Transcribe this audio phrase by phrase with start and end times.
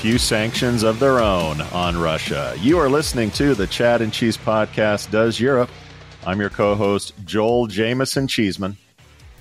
[0.00, 2.54] few sanctions of their own on Russia.
[2.58, 5.68] You are listening to the Chad and Cheese Podcast Does Europe.
[6.26, 8.78] I'm your co host, Joel Jameson Cheeseman.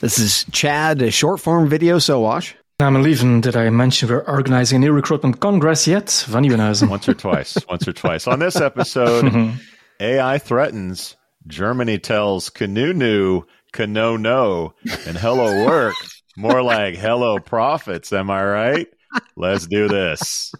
[0.01, 2.55] This is Chad, a short form video Sowash.
[2.81, 3.39] I'm Lieven.
[3.39, 6.25] Did I mention we're organizing a new recruitment congress yet?
[6.27, 6.89] Van Nieuwenhuyze.
[6.89, 7.57] Once or twice.
[7.69, 8.27] once or twice.
[8.27, 9.57] On this episode, mm-hmm.
[10.01, 11.15] AI threatens.
[11.47, 14.73] Germany tells Kununu, Kano no,
[15.07, 15.93] and HelloWork.
[16.35, 18.11] More like hello profits.
[18.11, 18.87] Am I right?
[19.35, 20.53] Let's do this.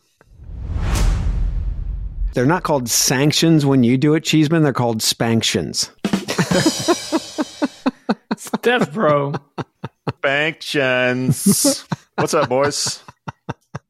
[2.34, 4.63] They're not called sanctions when you do it, Cheeseman.
[4.63, 5.90] They're called spanctions.
[8.62, 9.34] Dev, bro.
[10.24, 11.85] Sanctions.
[12.15, 13.04] What's up, boys?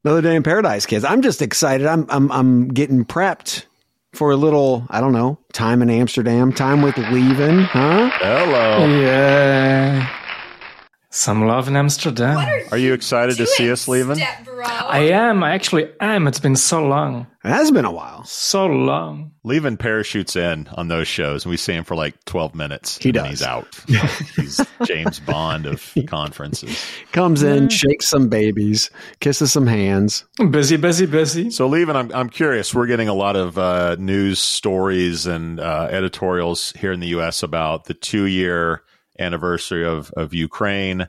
[0.04, 1.04] Another day in paradise, kids.
[1.04, 1.86] I'm just excited.
[1.86, 3.66] I'm I'm I'm getting prepped
[4.12, 8.10] for a little, I don't know, time in Amsterdam, time with Lieven, huh?
[8.14, 8.86] Hello.
[8.86, 10.08] Yeah.
[11.10, 12.38] Some love in Amsterdam.
[12.70, 14.16] Are you excited to see us Lieven?
[14.16, 14.49] Step bro.
[14.90, 15.44] I am.
[15.44, 16.26] I actually am.
[16.26, 17.28] It's been so long.
[17.44, 18.24] It has been a while.
[18.24, 19.30] So long.
[19.44, 22.98] Lieven parachutes in on those shows, and we see him for like 12 minutes.
[22.98, 23.28] He and does.
[23.28, 23.68] He's out.
[24.36, 26.84] he's James Bond of conferences.
[27.12, 30.24] Comes in, shakes some babies, kisses some hands.
[30.50, 31.50] Busy, busy, busy.
[31.50, 32.74] So, Lieven, I'm, I'm curious.
[32.74, 37.42] We're getting a lot of uh, news stories and uh, editorials here in the U.S.
[37.44, 38.82] about the two year
[39.20, 41.08] anniversary of, of Ukraine.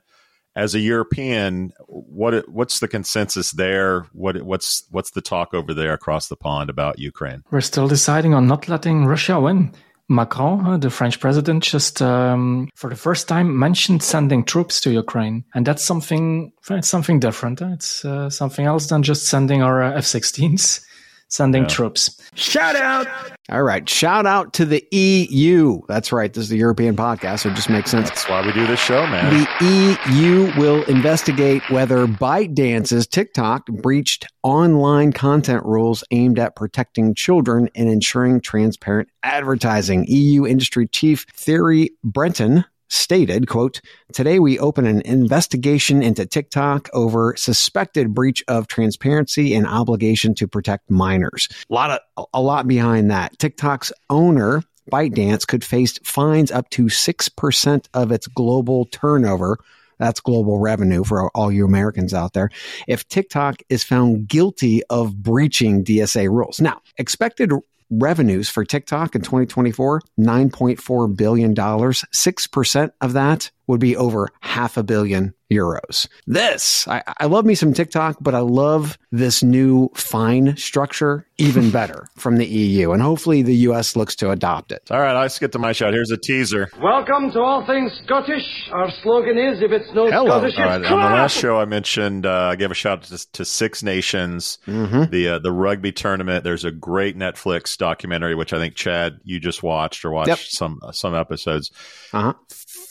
[0.55, 4.07] As a European, what what's the consensus there?
[4.11, 7.43] What what's what's the talk over there across the pond about Ukraine?
[7.51, 9.73] We're still deciding on not letting Russia win.
[10.09, 15.45] Macron, the French president, just um, for the first time mentioned sending troops to Ukraine,
[15.55, 16.51] and that's something.
[16.69, 17.61] It's something different.
[17.61, 20.85] It's uh, something else than just sending our uh, F-16s.
[21.31, 21.69] Sending Yeah.
[21.69, 22.19] troops.
[22.35, 23.07] Shout out!
[23.49, 23.89] All right.
[23.89, 25.79] Shout out to the EU.
[25.87, 26.31] That's right.
[26.31, 28.09] This is the European podcast, so it just makes sense.
[28.09, 29.33] That's why we do this show, man.
[29.59, 37.69] The EU will investigate whether ByteDance's TikTok breached online content rules aimed at protecting children
[37.75, 40.05] and ensuring transparent advertising.
[40.09, 43.81] EU industry chief Thierry Breton stated, quote,
[44.13, 50.47] today we open an investigation into TikTok over suspected breach of transparency and obligation to
[50.47, 51.47] protect minors.
[51.69, 53.39] A lot of, a lot behind that.
[53.39, 59.57] TikTok's owner, ByteDance could face fines up to 6% of its global turnover.
[59.97, 62.49] That's global revenue for all you Americans out there.
[62.87, 66.59] If TikTok is found guilty of breaching DSA rules.
[66.59, 67.51] Now, expected
[67.91, 71.53] revenues for TikTok in 2024, $9.4 billion.
[71.53, 76.07] 6% of that would be over half a billion euros.
[76.27, 81.71] This, I, I love me some TikTok, but I love this new fine structure even
[81.71, 82.91] better from the EU.
[82.91, 84.89] And hopefully the US looks to adopt it.
[84.89, 85.93] All right, let's get to my shot.
[85.93, 86.69] Here's a teaser.
[86.81, 88.43] Welcome to All Things Scottish.
[88.71, 90.27] Our slogan is, if it's no Hello.
[90.39, 92.99] Scottish, All right, it's on the last show, I mentioned uh, I gave a shout
[92.99, 96.43] out to, to Six Nations, the uh, the rugby tournament.
[96.45, 100.37] There's a great Netflix documentary which I think Chad you just watched or watched Yep.
[100.39, 101.71] some some episodes.
[102.13, 102.33] Uh-huh.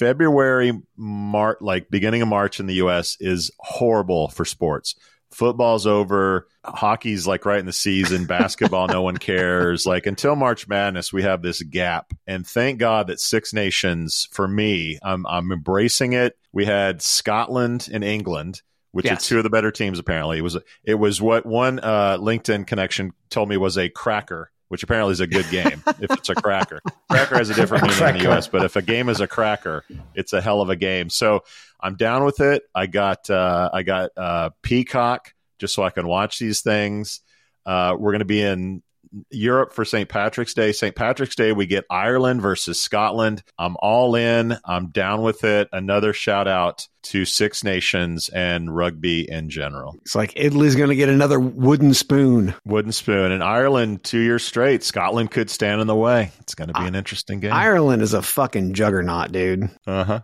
[0.00, 3.18] February, March, like beginning of March in the U.S.
[3.20, 4.94] is horrible for sports.
[5.30, 6.48] Football's over.
[6.64, 8.24] Hockey's like right in the season.
[8.26, 9.84] Basketball, no one cares.
[9.86, 12.12] Like until March Madness, we have this gap.
[12.26, 16.36] And thank God that Six Nations, for me, I'm, I'm embracing it.
[16.50, 18.62] We had Scotland and England,
[18.92, 19.24] which Yes.
[19.24, 19.98] are two of the better teams.
[19.98, 24.50] Apparently, it was it was what one uh, LinkedIn connection told me was a cracker,
[24.70, 26.80] which apparently is a good game if it's a cracker.
[27.10, 29.84] Cracker has a different meaning in the U.S., but if a game is a cracker,
[30.14, 31.10] it's a hell of a game.
[31.10, 31.42] So
[31.80, 32.62] I'm down with it.
[32.72, 37.20] I got uh, I got uh, Peacock just so I can watch these things.
[37.66, 38.82] Uh, we're going to be in
[39.30, 40.08] Europe for St.
[40.08, 40.72] Patrick's Day.
[40.72, 40.94] St.
[40.94, 43.42] Patrick's Day, we get Ireland versus Scotland.
[43.58, 44.56] I'm all in.
[44.64, 45.68] I'm down with it.
[45.72, 49.96] Another shout out to Six Nations and rugby in general.
[50.02, 52.54] It's like Italy's going to get another wooden spoon.
[52.64, 54.84] Wooden spoon and Ireland two years straight.
[54.84, 56.30] Scotland could stand in the way.
[56.40, 57.52] It's going to be an interesting game.
[57.52, 59.70] Ireland is a fucking juggernaut, dude.
[59.86, 60.20] Uh huh.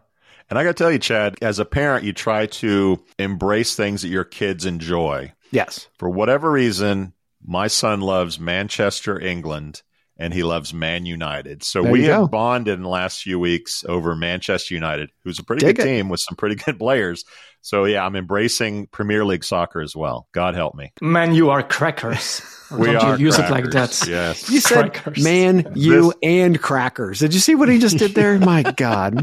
[0.48, 4.02] And I got to tell you, Chad, as a parent, you try to embrace things
[4.02, 5.32] that your kids enjoy.
[5.50, 5.88] Yes.
[5.98, 7.12] For whatever reason,
[7.46, 9.82] my son loves Manchester, England,
[10.18, 11.62] and he loves Man United.
[11.62, 12.28] So There we have go.
[12.28, 15.88] bonded in the last few weeks over Manchester United, who's a pretty Dig good it.
[15.88, 17.24] team with some pretty good players.
[17.62, 20.28] So yeah, I'm embracing Premier League soccer as well.
[20.32, 20.92] God help me.
[21.00, 22.42] Man, you are crackers.
[22.70, 24.06] We Don't are you use it like that.
[24.08, 24.50] Yes.
[24.50, 25.22] You said Crackers.
[25.22, 27.20] man, you, This- and crackers.
[27.20, 28.38] Did you see what he just did there?
[28.40, 29.14] My God.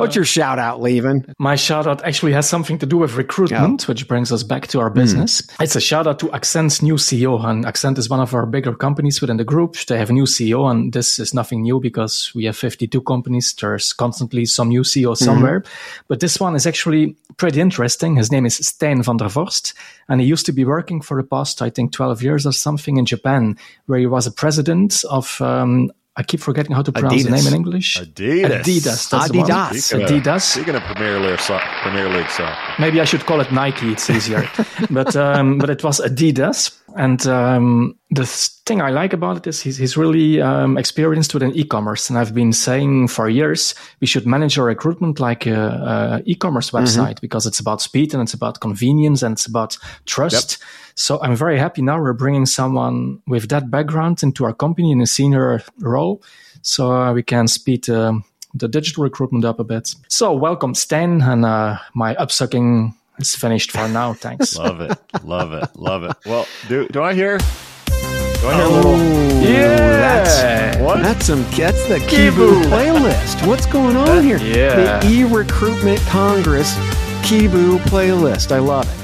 [0.00, 1.32] What's your shout out, Lieven?
[1.38, 4.80] My shout out actually has something to do with recruitment, which brings us back to
[4.80, 5.48] our business.
[5.56, 5.62] Hmm.
[5.62, 7.44] It's a shout out to Accent's new CEO.
[7.44, 9.76] And Accent is one of our bigger companies within the group.
[9.86, 13.54] They have a new CEO, and this is nothing new because we have 52 companies.
[13.54, 15.24] There's constantly some new CEO hmm.
[15.24, 15.62] somewhere.
[16.08, 17.71] But this one is actually pretty interesting.
[18.16, 19.74] His name is Stijn van der Vorst,
[20.08, 22.96] and he used to be working for the past, I think, 12 years or something
[22.98, 25.40] in Japan, where he was a president of.
[25.40, 27.96] Um, I keep forgetting how to pronounce the name in English.
[27.98, 28.60] Adidas.
[28.62, 29.08] Adidas.
[29.08, 29.48] That's the one.
[29.48, 29.80] Adidas.
[29.80, 30.42] Speaking of- Adidas.
[30.42, 32.54] Speaking of Premier League, so- Premier League soccer.
[32.78, 33.92] Maybe I should call it Nike.
[33.92, 34.46] It's easier.
[34.90, 39.60] but um, but it was Adidas, and um, the thing I like about it is
[39.60, 44.26] he's, he's really um, experienced within e-commerce, and I've been saying for years we should
[44.26, 48.60] manage our recruitment like a, a e-commerce website because it's about speed and it's about
[48.60, 50.58] convenience and it's about trust.
[50.94, 55.00] So I'm very happy now we're bringing someone with that background into our company in
[55.00, 56.22] a senior role,
[56.62, 57.88] so uh, we can speed.
[57.88, 58.24] Um,
[58.54, 59.94] the digital recruitment up a bit.
[60.08, 64.12] So welcome, Stan, and uh, my upsucking is finished for now.
[64.14, 64.56] Thanks.
[64.58, 64.98] Love it.
[65.24, 65.68] Love it.
[65.76, 66.16] Love it.
[66.26, 67.38] Well, do do I hear?
[67.38, 68.98] Do I hear a oh, little?
[69.48, 71.00] yeah, That's, What?
[71.02, 71.42] that's some.
[71.52, 73.46] That's the Kebu playlist.
[73.46, 74.38] What's going on here?
[74.38, 74.98] yeah.
[75.00, 76.74] The E Recruitment Congress
[77.22, 78.50] Kebu playlist.
[78.50, 78.98] I love it.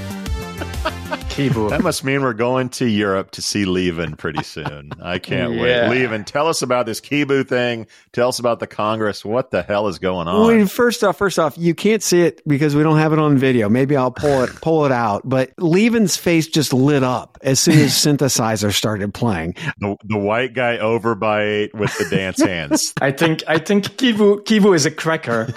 [1.38, 1.70] Kebu.
[1.70, 4.90] That must mean we're going to Europe to see Lieven pretty soon.
[5.02, 5.88] I can't Yeah.
[5.88, 6.00] wait.
[6.00, 7.86] Lieven, tell us about this Kebu thing.
[8.12, 9.24] Tell us about the Congress.
[9.24, 10.46] What the hell is going on?
[10.46, 13.38] Well, first off, first off, you can't see it because we don't have it on
[13.38, 13.68] video.
[13.68, 15.22] Maybe I'll pull it pull it out.
[15.24, 19.54] But Lieven's face just lit up as soon as synthesizer started playing.
[19.78, 22.92] the, the white guy overbite with the dance hands.
[23.00, 25.52] I think I think Kebu Kebu is a cracker.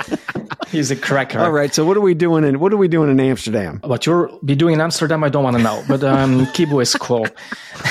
[0.69, 1.39] He's a cracker.
[1.39, 1.73] All right.
[1.73, 3.79] So what are we doing in what are we doing in Amsterdam?
[3.83, 5.70] What you'll be doing in Amsterdam, I don't want to know.
[5.87, 7.27] But um, Kebu is cool.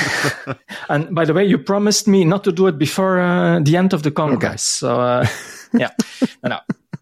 [0.88, 3.92] and by the way, you promised me not to do it before uh, the end
[3.92, 4.62] of the Congress.
[4.62, 5.26] So uh,
[5.72, 5.90] yeah,
[6.42, 6.58] no, no.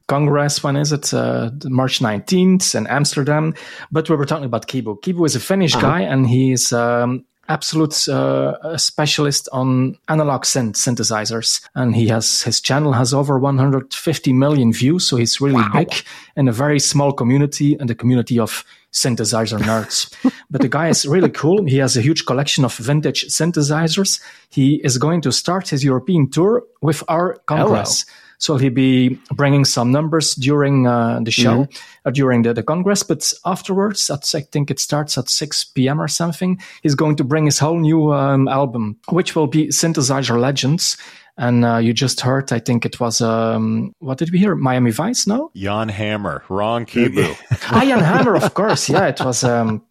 [0.08, 1.12] Congress, when is it?
[1.12, 3.54] Uh, March 19th in Amsterdam.
[3.92, 5.00] But we were talking about Kebu.
[5.02, 11.66] Kebu is a Finnish guy and he's um, absolute uh, specialist on analog synth synthesizers.
[11.74, 15.06] And he has, his channel has over 150 million views.
[15.06, 15.92] So he's really big
[16.36, 20.12] in a very small community and a community of synthesizer nerds.
[20.50, 21.64] but the guy is really cool.
[21.64, 24.20] He has a huge collection of vintage synthesizers.
[24.50, 28.04] He is going to start his European tour with our Congress.
[28.38, 31.67] So he'll be bringing some numbers during uh, the show,
[32.05, 33.02] uh, during the, the Congress.
[33.02, 36.00] But afterwards, at, I think it starts at 6 p.m.
[36.00, 40.38] or something, he's going to bring his whole new um, album, which will be Synthesizer
[40.40, 40.96] Legends.
[41.37, 44.56] And uh, you just heard, I think it was, um, what did we hear?
[44.56, 45.50] Miami Vice, no?
[45.55, 47.37] Jan Hammer, wrong Kebu.
[47.70, 48.88] Iron Hammer, of course.
[48.88, 49.44] Yeah, it was.
[49.44, 49.82] Um,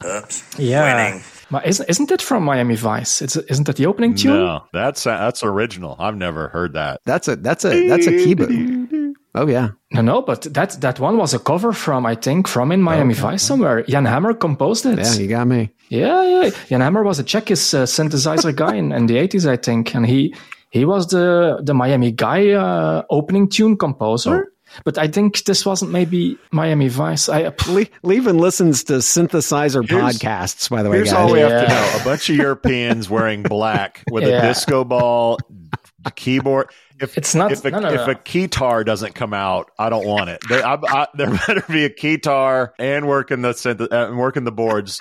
[0.58, 3.22] yeah, Ma- isn't isn't it from Miami Vice?
[3.22, 4.34] It's isn't that the opening tune?
[4.34, 5.96] No, that's that's original.
[6.00, 7.00] I've never heard that.
[7.06, 8.86] That's a that's a that's a Kebu.
[9.36, 9.70] Oh yeah.
[9.92, 13.14] No, no, but that that one was a cover from I think from in Miami
[13.14, 13.84] Vice somewhere.
[13.84, 14.98] Jan Hammer composed it.
[14.98, 15.70] Yeah, you got me.
[15.90, 16.50] yeah, yeah.
[16.70, 17.56] Jan Hammer was a Czech uh,
[17.86, 20.34] synthesizer guy in, in the eighties, I think, and he
[20.72, 24.52] he was the the Miami guy uh, opening tune composer.
[24.84, 27.30] But I think this wasn't maybe Miami Vice.
[27.30, 31.20] I Le- Lieven listens to synthesizer Here's- podcasts, by the way, Here's guys.
[31.20, 34.40] all we have to know: a bunch of Europeans wearing black with Yeah.
[34.40, 35.40] a disco ball
[36.16, 36.70] keyboard.
[37.00, 38.12] If It's not- if a, no, no, if no.
[38.14, 40.42] a keytar doesn't come out, I don't want it.
[40.50, 44.52] There, I, I, there better be a keytar and working the synth- uh, working the
[44.52, 45.00] boards.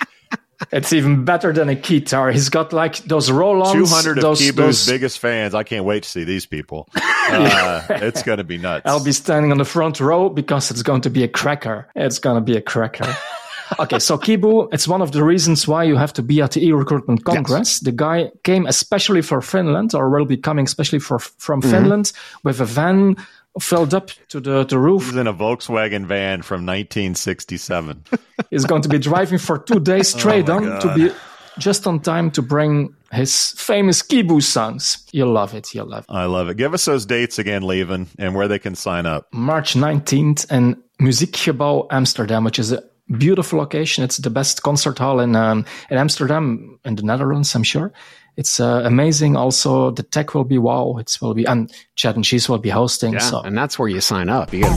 [0.71, 2.31] It's even better than a guitar.
[2.31, 3.73] He's got like those roll-ons.
[3.73, 5.53] Two hundred of those, Kebu's those- biggest fans.
[5.53, 6.89] I can't wait to see these people.
[7.29, 8.83] Uh, it's going to be nuts.
[8.85, 11.85] I'll be standing on the front row because it's going to be a cracker.
[11.93, 13.13] It's going to be a cracker.
[13.79, 16.65] okay, so Kebu, it's one of the reasons why you have to be at the
[16.65, 17.81] e-recruitment congress.
[17.81, 21.69] The guy came especially for Finland, or will be coming especially for from Mm-hmm.
[21.71, 23.17] Finland, with a van
[23.59, 25.05] filled up to the, the roof.
[25.05, 28.03] He's in a Volkswagen van from 1967.
[28.49, 31.11] He's going to be driving for two days straight Oh on to be
[31.57, 35.05] just on time to bring his famous Kebu songs.
[35.11, 35.73] You'll love it.
[35.73, 36.13] You'll love it.
[36.13, 36.57] I love it.
[36.57, 39.27] Give us those dates again, Lieven, and where they can sign up.
[39.31, 42.83] March 19th in Muziekgebouw Amsterdam, which is a
[43.17, 44.03] beautiful location.
[44.03, 47.93] It's the best concert hall in um, in Amsterdam, in the Netherlands, I'm sure.
[48.37, 49.35] It's uh, amazing.
[49.35, 50.97] Also, the tech will be wow.
[50.99, 53.13] It will be, and Chad and Cheese will be hosting.
[53.13, 54.53] Yeah, So and that's where you sign up.
[54.53, 54.73] You go to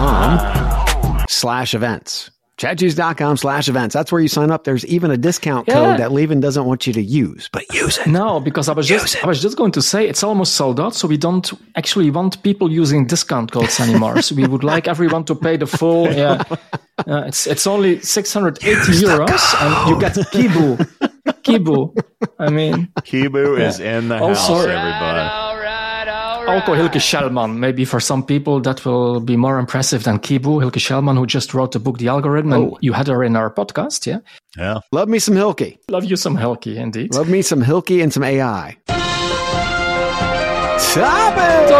[0.00, 2.30] chadcheese.com slash events.
[2.58, 3.94] Chadcheese.com slash events.
[3.94, 4.64] That's where you sign up.
[4.64, 5.74] There's even a discount Yeah.
[5.74, 8.06] code that Lieven doesn't want you to use, but use it.
[8.06, 10.94] no, because I was just I was just going to say it's almost sold out.
[10.94, 14.20] So we don't actually want people using discount codes anymore.
[14.20, 16.12] so we would like everyone to pay the full.
[16.12, 16.42] Yeah.
[17.08, 20.76] Uh, it's it's only 680 euros, and you get Kebu.
[21.42, 21.96] Kebu.
[22.38, 23.68] I mean, Kebu yeah.
[23.68, 25.50] is in the also, house, everybody.
[26.50, 27.60] Also, Hilke Schellmann.
[27.60, 30.60] Maybe for some people that will be more impressive than Kebu.
[30.60, 32.56] Hilke Schellmann, who just wrote the book The Algorithm, oh.
[32.56, 34.18] and you had her in our podcast, yeah?
[34.56, 34.80] Yeah.
[34.90, 35.78] Love me some Hilke.
[35.88, 37.14] Love you some Hilke, indeed.
[37.14, 38.76] Love me some Hilke and some AI.
[40.94, 41.70] Topics.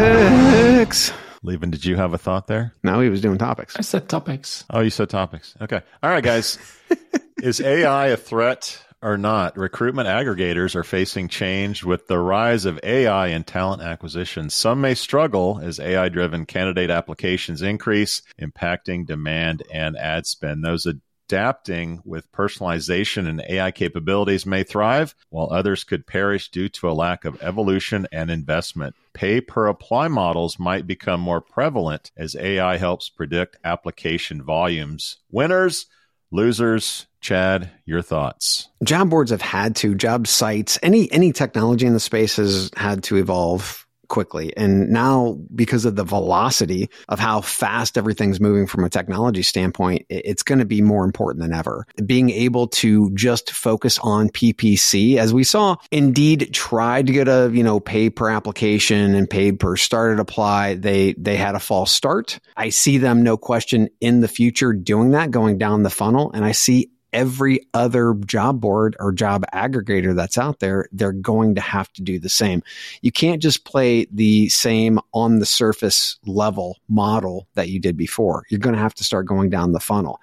[0.00, 1.12] Topics.
[1.42, 2.74] Lieven, did you have a thought there?
[2.82, 3.76] No, he was doing topics.
[3.76, 4.64] I said topics.
[4.70, 5.54] Oh, you said topics.
[5.60, 5.80] Okay.
[6.02, 6.58] All right, guys.
[7.42, 9.56] Is AI a threat or not?
[9.56, 14.50] Recruitment aggregators are facing change with the rise of AI in talent acquisition.
[14.50, 20.62] Some may struggle as AI driven candidate applications increase, impacting demand and ad spend.
[20.62, 26.90] Those adapting with personalization and AI capabilities may thrive, while others could perish due to
[26.90, 28.94] a lack of evolution and investment.
[29.14, 35.16] Pay per apply models might become more prevalent as AI helps predict application volumes.
[35.30, 35.86] Winners,
[36.30, 38.68] losers, Chad, your thoughts?
[38.82, 43.02] Job boards have had to, job sites, any any technology in the space has had
[43.04, 44.52] to evolve quickly.
[44.56, 50.04] And now, because of the velocity of how fast everything's moving from a technology standpoint,
[50.10, 51.86] it's going to be more important than ever.
[52.04, 57.50] Being able to just focus on PPC, as we saw, Indeed tried to get a,
[57.50, 60.74] you know, pay per application and pay per started apply.
[60.74, 62.40] They, they had a false start.
[62.56, 66.32] I see them, no question, in the future doing that, going down the funnel.
[66.34, 71.54] And I see every other job board or job aggregator that's out there, they're going
[71.54, 72.62] to have to do the same.
[73.02, 78.44] You can't just play the same on the surface level model that you did before.
[78.50, 80.20] You're going to have to start going down the funnel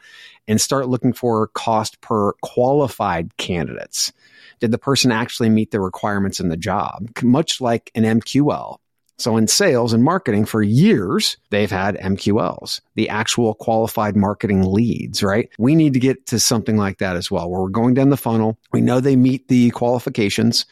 [0.47, 4.13] and start looking for cost per qualified candidates.
[4.59, 7.09] Did the person actually meet the requirements in the job?
[7.21, 8.77] Much like an MQL.
[9.17, 15.23] So in sales and marketing for years, they've had MQLs, the actual qualified marketing leads,
[15.23, 15.49] right?
[15.57, 18.17] We need to get to something like that as well, where we're going down the
[18.17, 18.59] funnel.
[18.71, 20.65] We know they meet the qualifications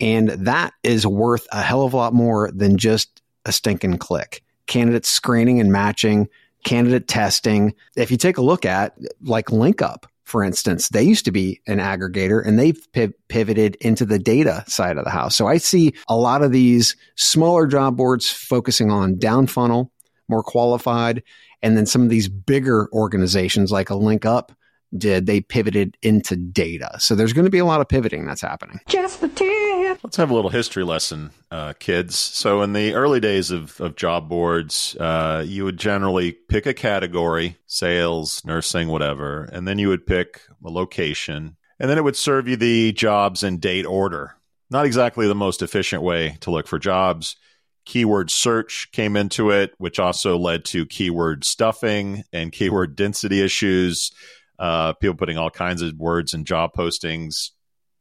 [0.00, 4.42] and that is worth a hell of a lot more than just a stinking click.
[4.66, 6.28] Candidate screening and matching,
[6.64, 7.74] candidate testing.
[7.96, 11.78] If you take a look at like LinkUp, for instance, they used to be an
[11.78, 12.80] aggregator and they've
[13.28, 15.34] pivoted into the data side of the house.
[15.34, 19.90] So I see a lot of these smaller job boards focusing on down funnel,
[20.28, 21.24] more qualified,
[21.62, 24.50] and then some of these bigger organizations like a LinkUp
[24.96, 26.96] did, they pivoted into data.
[26.98, 28.80] So there's going to be a lot of pivoting that's happening.
[28.88, 29.98] Just the tip.
[30.02, 32.16] Let's have a little history lesson, uh, kids.
[32.16, 36.74] So in the early days of, of job boards, uh, you would generally pick a
[36.74, 42.16] category, sales, nursing, whatever, and then you would pick a location, and then it would
[42.16, 44.36] serve you the jobs in date order.
[44.70, 47.36] Not exactly the most efficient way to look for jobs
[47.84, 54.12] keyword search came into it, which also led to keyword stuffing and keyword density issues
[54.60, 57.50] uh, people putting all kinds of words in job postings.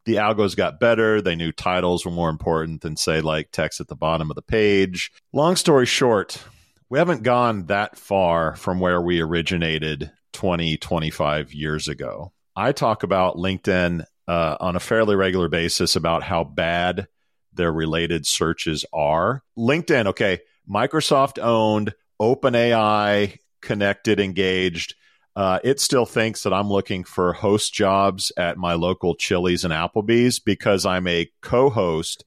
[0.05, 1.21] The algos got better.
[1.21, 4.41] They knew titles were more important than, say, like text at the bottom of the
[4.41, 5.11] page.
[5.31, 6.43] Long story short,
[6.89, 12.33] we haven't gone that far from where we originated 20, 25 years ago.
[12.55, 17.07] I talk about LinkedIn uh, on a fairly regular basis about how bad
[17.53, 19.43] their related searches are.
[19.57, 20.39] LinkedIn, okay,
[20.69, 24.95] Microsoft owned, OpenAI connected, engaged
[25.39, 29.73] uh, it still thinks that I'm looking for host jobs at my local Chili's and
[29.73, 32.25] Applebee's because I'm a co host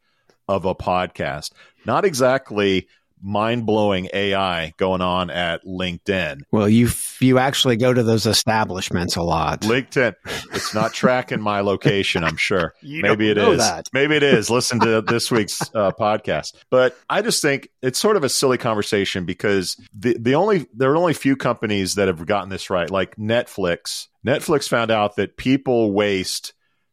[0.49, 1.53] of a podcast.
[1.85, 2.89] Not exactly
[3.23, 6.43] mind blowing AI going on at LinkedIn.
[6.51, 6.89] Well, you
[7.21, 9.61] you actually go to those establishments a lot.
[9.63, 10.15] LinkedIn,
[10.53, 12.25] it's not tracking my location.
[12.25, 12.75] I'm sure.
[12.83, 13.59] Maybe it is.
[13.59, 13.89] That.
[13.93, 14.51] Maybe it is.
[14.51, 16.55] Listen to this week's uh, podcast.
[16.71, 20.91] But I just think it's sort of a silly conversation because the the only there
[20.91, 24.09] are only few companies that have gotten this right, like Netflix.
[24.27, 26.53] Netflix found out that people waste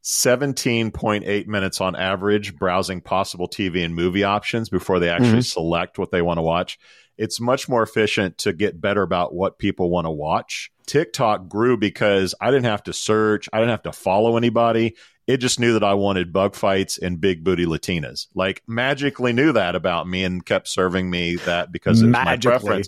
[0.09, 5.39] 17.8 minutes on average browsing possible TV and movie options before they actually mm-hmm.
[5.41, 6.79] select what they want to watch.
[7.15, 10.71] It's much more efficient to get better about what people want to watch.
[10.87, 14.95] TikTok grew because I didn't have to search, I didn't have to follow anybody.
[15.27, 18.29] It just knew that I wanted bug fights and big booty Latinas.
[18.33, 22.87] Like magically knew that about me and kept serving me that because it's my preference.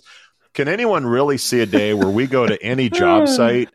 [0.54, 3.68] Can anyone really see a day where we go to any job site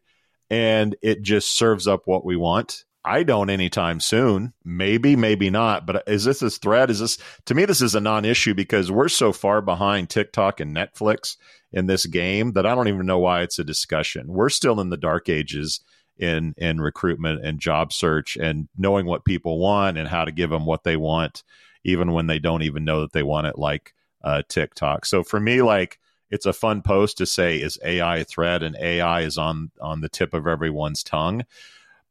[0.50, 2.84] and it just serves up what we want?
[3.08, 4.54] I don't anytime soon.
[4.66, 5.86] Maybe, maybe not.
[5.86, 6.90] But is this a threat?
[6.90, 7.66] Is this to me?
[7.66, 11.38] This is a non-issue because we're so far behind TikTok and Netflix
[11.72, 14.28] in this game that I don't even know why it's a discussion.
[14.28, 15.80] We're still in the dark ages
[16.18, 20.50] in in recruitment and job search and knowing what people want and how to give
[20.50, 21.44] them what they want,
[21.84, 23.58] even when they don't even know that they want it.
[23.58, 25.06] Like uh, TikTok.
[25.06, 26.00] So for me, like
[26.30, 30.02] it's a fun post to say is AI a threat and AI is on on
[30.02, 31.46] the tip of everyone's tongue.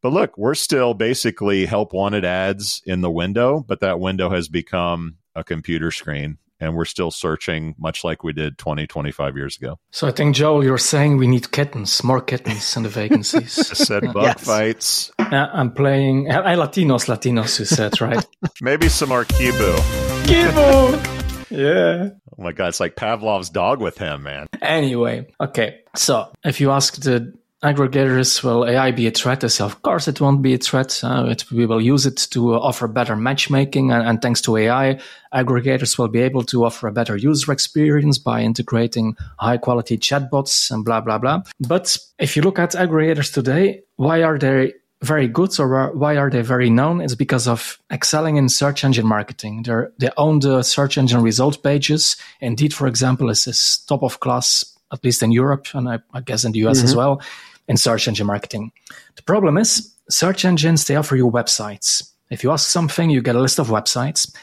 [0.03, 4.49] But look, we're still basically help wanted ads in the window, but that window has
[4.49, 9.57] become a computer screen and we're still searching much like we did 20 25 years
[9.57, 9.79] ago.
[9.91, 13.59] So i think joel you're saying we need kittens more kittens in the vacancies.
[13.59, 14.45] I said bug yes.
[14.45, 15.13] fights.
[15.19, 18.25] Uh, i'm playing uh, latinos latinos you said right?
[18.61, 19.77] Maybe some more Kebu.
[20.25, 21.51] Kebu!
[21.51, 22.11] Yeah.
[22.39, 24.47] Oh my god it's like pavlov's dog with him man.
[24.63, 25.81] Anyway okay.
[25.95, 27.35] So if you ask the
[27.67, 29.43] aggregators, will AI be a threat?
[29.43, 31.01] I say, of course, it won't be a threat.
[31.03, 33.91] Uh, it, we will use it to offer better matchmaking.
[33.91, 35.01] And, and, thanks to AI,
[35.35, 40.71] aggregators will be able to offer a better user experience by integrating high quality chatbots
[40.71, 41.43] and blah, blah, blah.
[41.61, 46.31] But if you look at aggregators today, why are they very good or why are
[46.31, 47.01] they very known?
[47.01, 49.65] It's because of excelling in search engine marketing.
[49.65, 52.17] They're, they own the search engine result pages.
[52.41, 56.45] Indeed, for example, is top of class at least in Europe and I, I guess
[56.45, 56.87] in the US mm-hmm.
[56.87, 57.21] as well
[57.69, 58.73] in search engine marketing.
[59.17, 62.13] The problem is search engines, they offer you websites.
[62.31, 64.35] If you ask something, you get a list of websites.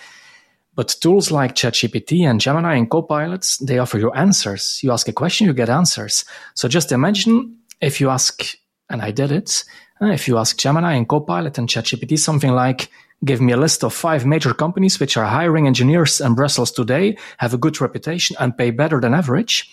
[0.75, 4.79] But tools like ChatGPT and Gemini and Copilots, they offer you answers.
[4.81, 6.25] You ask a question, you get answers.
[6.55, 8.41] So just imagine if you ask,
[8.89, 9.63] and I did it,
[10.01, 12.89] uh, if you ask Gemini and Copilot and ChatGPT something like,
[13.23, 17.17] give me a list of five major companies which are hiring engineers in Brussels today,
[17.37, 19.69] have a good reputation and pay better than average,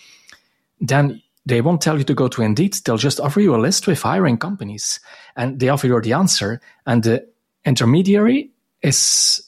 [0.79, 2.75] then they won't tell you to go to Indeed.
[2.85, 4.99] They'll just offer you a list with hiring companies
[5.35, 6.61] and they offer you the answer.
[6.85, 7.27] And the
[7.65, 9.47] intermediary is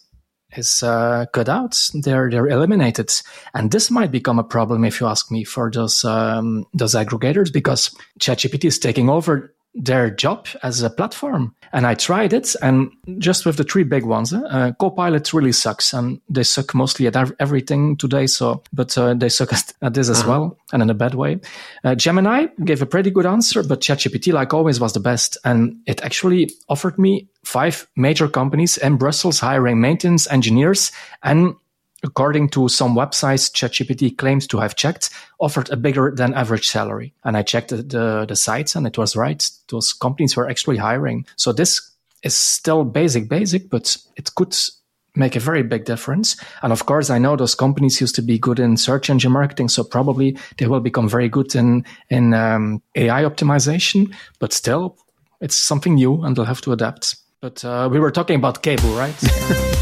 [0.56, 1.90] is uh, cut out.
[1.94, 3.12] They're they're eliminated,
[3.54, 7.52] and this might become a problem if you ask me for those um, those aggregators
[7.52, 11.56] because ChatGPT is taking over their job as a platform.
[11.72, 15.92] And I tried it, and just with the three big ones, uh, Copilot really sucks,
[15.92, 18.28] and they suck mostly at everything today.
[18.28, 20.30] So, but uh, they suck at, this as uh-huh.
[20.30, 21.40] well, and in a bad way.
[21.84, 25.78] Uh, Gemini gave a pretty good answer, but ChatGPT, like always, was the best, and
[25.88, 30.92] it actually offered me five major companies in Brussels hiring maintenance engineers
[31.24, 31.56] and
[32.04, 37.14] according to some websites ChatGPT claims to have checked, offered a bigger than average salary.
[37.24, 39.50] And I checked the, the, the sites and it was right.
[39.70, 41.26] Those companies were actually hiring.
[41.36, 44.56] So this is still basic, basic, but it could
[45.16, 46.36] make a very big difference.
[46.62, 49.70] And of course, I know those companies used to be good in search engine marketing,
[49.70, 54.14] so probably they will become very good in in um, AI optimization.
[54.40, 54.98] But still,
[55.40, 57.16] it's something new, and they'll have to adapt.
[57.42, 59.14] But uh, we were talking about cable, right?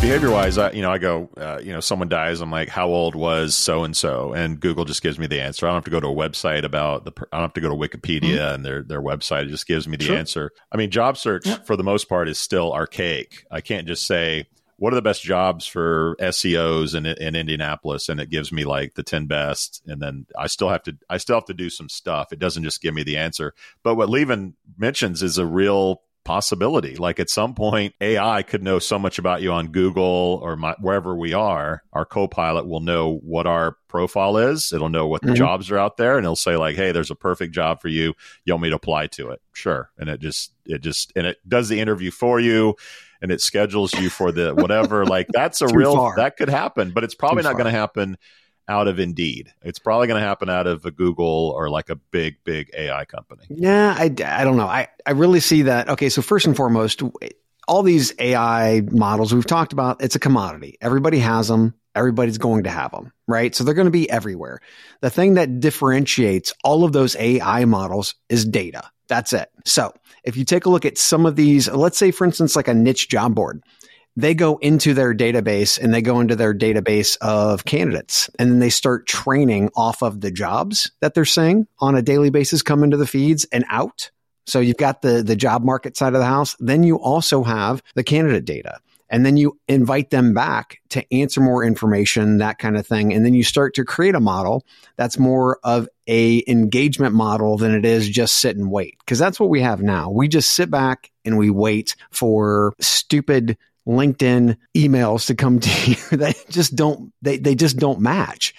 [0.00, 2.40] behavior wise, I, you know, I go, uh, you know, someone dies.
[2.40, 4.32] I'm like, how old was so and so?
[4.32, 5.66] And Google just gives me the answer.
[5.66, 7.68] I don't have to go to a website about the, I don't have to go
[7.68, 8.54] to Wikipedia mm-hmm.
[8.54, 9.44] and their, their website.
[9.44, 10.16] It just gives me the sure.
[10.16, 10.52] answer.
[10.72, 11.58] I mean, job search yeah.
[11.64, 13.44] for the most part is still archaic.
[13.50, 14.46] I can't just say,
[14.78, 18.08] what are the best jobs for SEOs in, in Indianapolis?
[18.08, 19.82] And it gives me like the 10 best.
[19.86, 22.32] And then I still have to, I still have to do some stuff.
[22.32, 23.52] It doesn't just give me the answer.
[23.82, 26.96] But what Lieven mentions is a real possibility.
[26.96, 30.74] Like at some point, AI could know so much about you on Google or my,
[30.80, 31.82] wherever we are.
[31.92, 34.72] Our co-pilot will know what our profile is.
[34.72, 35.36] It'll know what the mm-hmm.
[35.36, 38.14] jobs are out there, and it'll say like, "Hey, there's a perfect job for you.
[38.44, 41.38] You want me to apply to it?" Sure, and it just it just and it
[41.48, 42.76] does the interview for you.
[43.22, 45.04] And it schedules you for the whatever.
[45.04, 46.16] like that's a real far.
[46.16, 48.16] that could happen, but it's probably Too not going to happen
[48.68, 49.52] out of Indeed.
[49.62, 53.04] It's probably going to happen out of a Google or like a big, big AI
[53.04, 53.44] company.
[53.48, 54.66] Yeah, I, I don't know.
[54.66, 55.88] I, I really see that.
[55.88, 57.02] Okay, so first and foremost,
[57.66, 60.78] all these AI models we've talked about, it's a commodity.
[60.80, 61.74] Everybody has them.
[61.94, 63.54] Everybody's going to have them, right?
[63.54, 64.60] So they're going to be everywhere.
[65.00, 68.90] The thing that differentiates all of those AI models is data.
[69.08, 69.50] That's it.
[69.64, 69.92] So
[70.22, 72.74] if you take a look at some of these, let's say, for instance, like a
[72.74, 73.64] niche job board,
[74.20, 78.58] they go into their database and they go into their database of candidates and then
[78.58, 82.82] they start training off of the jobs that they're seeing on a daily basis come
[82.82, 84.10] into the feeds and out.
[84.46, 86.56] So you've got the, the job market side of the house.
[86.58, 88.80] Then you also have the candidate data
[89.10, 93.12] and then you invite them back to answer more information, that kind of thing.
[93.12, 94.64] And then you start to create a model
[94.96, 98.96] that's more of a engagement model than it is just sit and wait.
[99.06, 100.10] Cause that's what we have now.
[100.10, 103.58] We just sit back and we wait for stupid
[103.90, 108.54] LinkedIn emails to come to you that just don't they, they just don't match.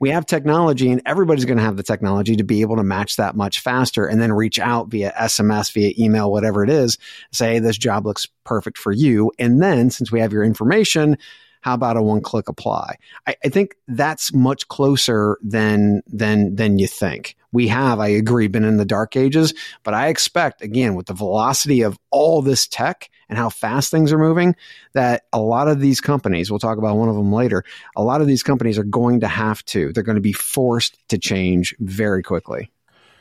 [0.00, 3.16] We have technology and everybody's going to have the technology to be able to match
[3.16, 6.98] that much faster and then reach out via SMS, via email, whatever it is,
[7.32, 9.32] say this job looks perfect for you.
[9.40, 11.18] And then since we have your information,
[11.60, 12.96] How about a one click apply?
[13.26, 17.36] I, I, think that's much closer than than than you think.
[17.50, 21.14] We have, I agree, been in the dark ages, but I expect again with the
[21.14, 24.54] velocity of all this tech and how fast things are moving,
[24.92, 27.64] that a lot of these companies, we'll talk about one of them later,
[27.96, 30.98] a lot of these companies are going to have to, they're going to be forced
[31.08, 32.70] to change very quickly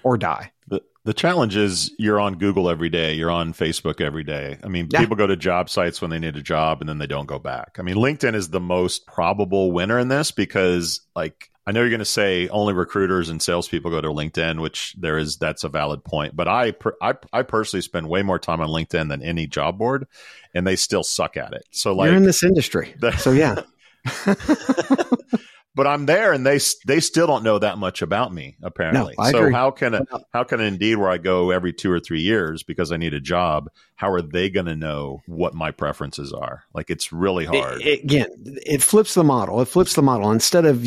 [0.04, 0.52] or die.
[0.68, 4.58] The, the challenge is you're on Google every day, you're on Facebook every day.
[4.62, 5.00] I mean, yeah.
[5.00, 7.40] people go to job sites when they need a job and then they don't go
[7.40, 7.78] back.
[7.80, 11.92] I mean, LinkedIn is the most probable winner in this because, like, I know you're
[11.92, 15.70] going to say only recruiters and salespeople go to LinkedIn, which there is that's a
[15.70, 16.36] valid point.
[16.36, 20.08] But I, I, I personally spend way more time on LinkedIn than any job board,
[20.54, 21.64] and they still suck at it.
[21.72, 23.62] So like you're in this industry, the, so yeah.
[25.78, 29.14] but I'm there and they they still don't know that much about me apparently.
[29.18, 29.54] No, so agree.
[29.54, 30.02] how can a,
[30.34, 33.22] how can Indeed where I go every 2 or 3 years because I need a
[33.22, 36.64] job, how are they going to know what my preferences are?
[36.74, 37.82] Like it's really hard.
[37.82, 38.28] It, it, again,
[38.66, 39.62] it flips the model.
[39.62, 40.32] It flips the model.
[40.32, 40.80] Instead of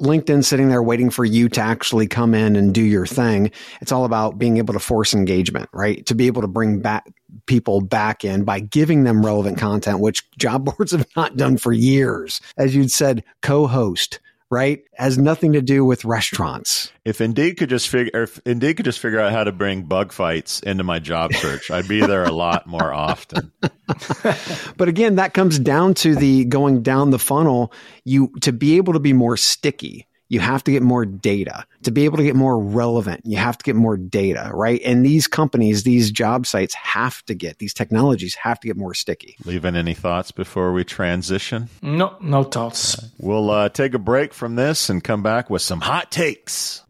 [0.00, 3.50] LinkedIn sitting there waiting for you to actually come in and do your thing,
[3.82, 6.06] it's all about being able to force engagement, right?
[6.06, 7.06] To be able to bring back
[7.46, 11.72] people back in by giving them relevant content, which job boards have not done for
[11.72, 12.40] years.
[12.56, 14.82] As you'd said, co-host right?
[14.94, 16.90] Has nothing to do with restaurants.
[17.04, 20.12] If Indeed could just figure, if Indeed could just figure out how to bring bug
[20.12, 23.52] fights into my job search, I'd be there a lot more often.
[24.76, 27.72] but again, that comes down to the going down the funnel.
[28.04, 31.64] You to be able to be more sticky you have to get more data.
[31.84, 34.80] To be able to get more relevant, you have to get more data, right?
[34.84, 38.94] And these companies, these job sites have to get, these technologies have to get more
[38.94, 39.36] sticky.
[39.44, 41.68] Lieven any thoughts before we transition?
[41.82, 43.02] No, no thoughts.
[43.18, 46.82] We'll uh, take a break from this and come back with some hot takes.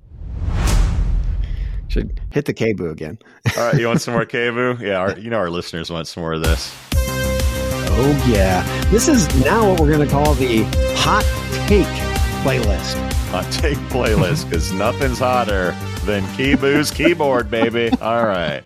[1.89, 3.19] Should hit the Kebu again.
[3.57, 4.81] All right, you want some more Kebu?
[4.81, 6.75] Yeah, our, you know our listeners want some more of this.
[8.01, 8.63] Oh, yeah.
[8.91, 10.63] This is now what we're going to call the
[10.95, 11.25] hot
[11.67, 11.87] take
[12.45, 15.73] playlist hot take playlist because nothing's hotter
[16.05, 17.91] than Kebu's keyboard, baby.
[18.01, 18.65] All right.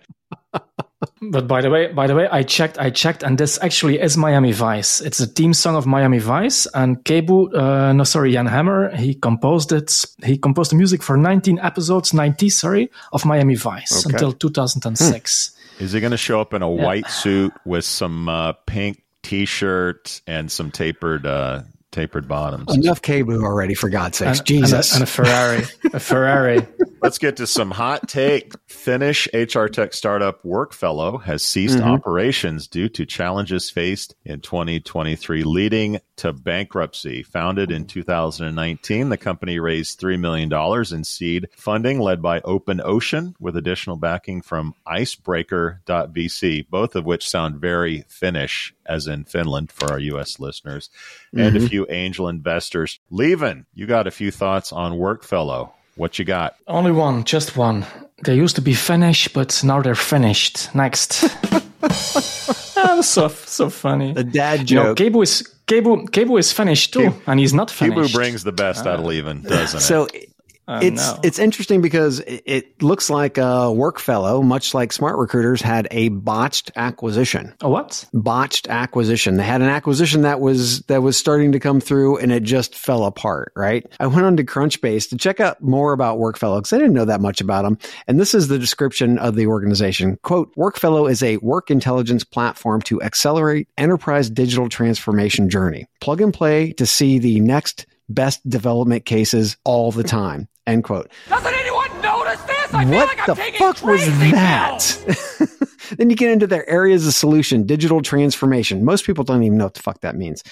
[1.21, 4.15] But by the way, by the way, I checked, I checked, and this actually is
[4.15, 5.01] Miami Vice.
[5.01, 9.13] It's a theme song of Miami Vice, and Kebu, uh, no, sorry, Jan Hammer, he
[9.13, 10.05] composed it.
[10.23, 14.13] He composed the music for 19 episodes, 90, sorry, of Miami Vice okay.
[14.13, 15.55] until 2006.
[15.77, 15.83] Hmm.
[15.83, 16.83] Is he going to show up in a yeah.
[16.83, 22.75] white suit with some uh, pink T-shirt and some tapered uh, tapered bottoms.
[22.75, 24.39] Enough Kebu already, for God's sakes.
[24.39, 24.93] And, Jesus.
[24.93, 25.63] And a, and a Ferrari.
[25.93, 26.67] a Ferrari.
[27.01, 28.53] Let's get to some hot take.
[28.67, 31.89] Finnish HR tech startup Workfellow has ceased mm-hmm.
[31.89, 37.23] operations due to challenges faced in 2023, leading to bankruptcy.
[37.23, 40.51] Founded in 2019, the company raised $3 million
[40.95, 47.57] in seed funding led by OpenOcean with additional backing from Icebreaker.vc, both of which sound
[47.57, 50.39] very Finnish, as in Finland for our U.S.
[50.39, 50.89] listeners,
[51.27, 51.39] mm-hmm.
[51.39, 51.67] and a mm-hmm.
[51.67, 52.99] few angel investors.
[53.11, 55.71] Lieven, you got a few thoughts on Workfellow.
[55.95, 56.55] What you got?
[56.67, 57.85] Only one, just one.
[58.23, 60.73] They used to be Finnish, but now they're finished.
[60.73, 61.21] Next.
[61.21, 64.13] that was so so funny.
[64.13, 64.99] The dad joke.
[64.99, 68.11] You know, Kebu is Kebu, Kebu is Finnish too, and he's not Finnish.
[68.11, 70.32] Kebu brings the best uh, out of Lieven, doesn't so, it?
[70.67, 71.19] Uh, it's no.
[71.23, 77.53] it's interesting because it, looks like a Workfellow, much like SmartRecruiters, had a botched acquisition.
[77.61, 78.05] A what?
[78.13, 79.37] Botched acquisition.
[79.37, 82.75] They had an acquisition that was that was starting to come through, and it just
[82.75, 83.51] fell apart.
[83.55, 83.85] Right.
[83.99, 87.05] I went on to Crunchbase to check out more about Workfellow because I didn't know
[87.05, 87.77] that much about them.
[88.07, 90.17] And this is the description of the organization.
[90.23, 95.87] "Quote: Workfellow is a work intelligence platform to accelerate enterprise digital transformation journey.
[95.99, 100.47] Plug and play to see the next." best development cases all the time.
[100.65, 101.11] End quote.
[101.27, 102.73] Doesn't anyone notice this?
[102.73, 105.87] I what like the fuck was that?
[105.97, 108.85] then you get into their areas of solution, digital transformation.
[108.85, 110.43] Most people don't even know what the fuck that means.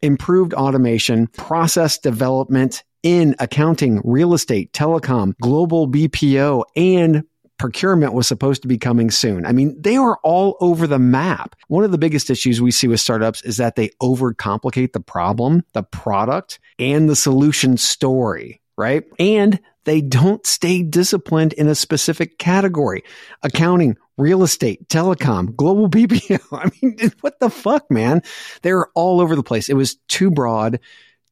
[0.00, 7.24] Improved automation, process development in accounting, real estate, telecom, global BPO, and
[7.58, 9.44] procurement was supposed to be coming soon.
[9.44, 11.56] I mean, they are all over the map.
[11.66, 15.64] One of the biggest issues we see with startups is that they overcomplicate the problem,
[15.72, 19.04] the product, and the solution story right?
[19.18, 23.02] And they don't stay disciplined in a specific category.
[23.42, 26.40] Accounting, real estate, telecom, global BPO.
[26.52, 28.22] I mean, what the fuck, man?
[28.62, 29.68] They're all over the place.
[29.68, 30.78] It was too broad,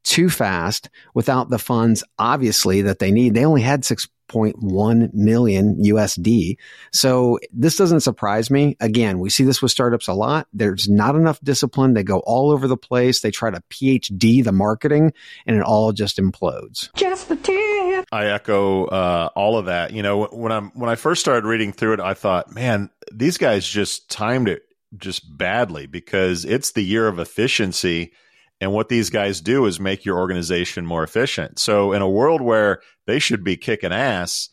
[0.03, 3.35] too fast without the funds, obviously, that they need.
[3.35, 6.57] They only had six 0.1 million USD.
[6.93, 8.77] So this doesn't surprise me.
[8.81, 10.49] Again, we see this with startups a lot.
[10.53, 11.95] There's not enough discipline.
[11.95, 13.21] They go all over the place.
[13.21, 15.13] They try to PhD the marketing
[15.47, 16.93] and it all just implodes.
[16.95, 18.07] Just the tip.
[18.13, 19.93] I echo uh, all of that.
[19.93, 23.39] You know, when I'm when I first started reading through it, I thought, man, these
[23.39, 24.63] guys just timed it
[24.97, 28.13] just badly because it's the year of efficiency
[28.61, 31.59] And what these guys do is make your organization more efficient.
[31.59, 34.49] So, in a world where they should be kicking ass,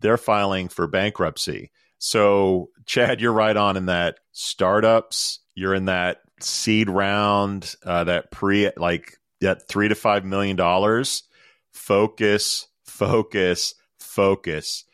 [0.00, 1.72] they're filing for bankruptcy.
[1.98, 8.30] So, Chad, you're right on in that startups, you're in that seed round, uh, that
[8.30, 11.24] pre, like that three to five million dollars.
[11.72, 14.84] Focus, focus, focus.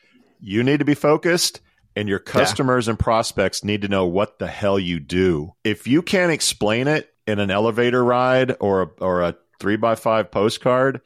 [0.40, 1.60] You need to be focused
[1.96, 2.92] and your customers yeah.
[2.92, 5.54] and prospects need to know what the hell you do.
[5.62, 9.94] If you can't explain it in an elevator ride or a, or a three by
[9.94, 11.00] five postcard,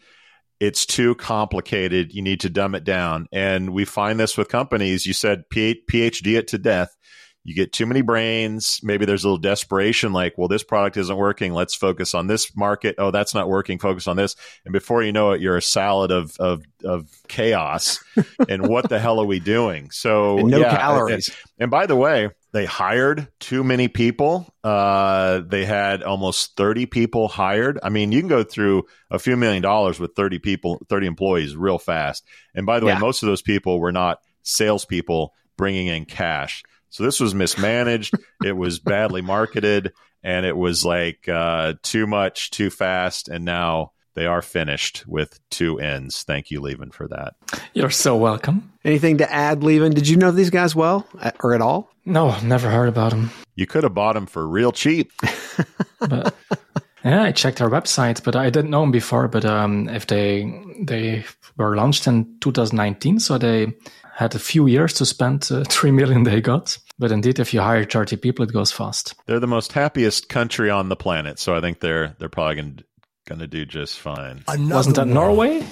[0.61, 2.12] it's too complicated.
[2.12, 3.28] You need to dumb it down.
[3.33, 5.07] And we find this with companies.
[5.07, 6.96] You said PhD it to death
[7.44, 8.81] you get too many brains.
[8.83, 11.53] Maybe there's a little desperation, like, well, this product isn't working.
[11.53, 12.96] Let's focus on this market.
[12.98, 13.79] Oh, that's not working.
[13.79, 14.37] Focus on this.
[14.64, 18.05] And before you know it, you're a salad of of, of chaos.
[18.48, 19.90] and what the hell are we doing?
[19.90, 21.29] So and no yeah, calories.
[21.29, 24.53] And, and, by the way, they hired too many people.
[24.64, 27.79] Uh, they had almost 30 people hired.
[27.83, 31.57] I mean, you can go through a few million dollars with 30 people, 30 employees
[31.57, 32.24] real fast.
[32.55, 32.94] And by the yeah.
[32.94, 36.62] way, most of those people were not salespeople bringing in cash.
[36.90, 38.14] So this was mismanaged.
[38.44, 43.92] it was badly marketed, and it was like uh, too much, too fast, and now
[44.18, 46.24] they are finished with two ends.
[46.24, 47.35] Thank you, Lieven, for that.
[47.72, 48.72] You're so welcome.
[48.85, 49.94] Anything to add, Lieven?
[49.94, 51.07] Did you know these guys well
[51.40, 51.92] or at all?
[52.05, 53.31] No, never heard about them.
[53.55, 55.12] You could have bought them for real cheap.
[56.01, 56.35] but,
[57.05, 59.29] yeah, I checked their website, but I didn't know them before.
[59.29, 61.24] But um, if they they
[61.57, 63.72] were launched in 2019, so they
[64.18, 66.76] had a few years to spend uh, 3 million they got.
[66.98, 69.14] But indeed, if you hire 30 people, it goes fast.
[69.26, 71.38] They're the most happiest country on the planet.
[71.38, 72.85] So I think they're, they're probably going
[73.28, 74.42] going to do just fine.
[74.48, 75.14] Another Wasn't that one.
[75.14, 75.66] Norway?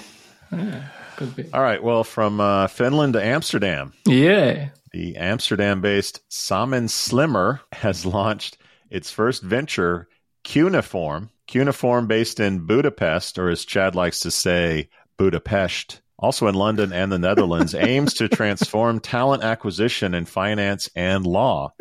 [0.53, 0.85] Yeah,
[1.17, 1.51] could be.
[1.53, 1.83] All right.
[1.83, 3.95] Well, from uh, Finland to Amsterdam.
[4.07, 4.69] Yeah.
[4.93, 8.59] The Amsterdam based Samen Slimmer has launched
[8.91, 10.07] its first venture,
[10.45, 11.31] Qneiform.
[11.49, 17.11] Qneiform based in Budapest, or as Chad likes to say, Budapest also in London and
[17.11, 21.73] the Netherlands, aims to transform talent acquisition in finance and law.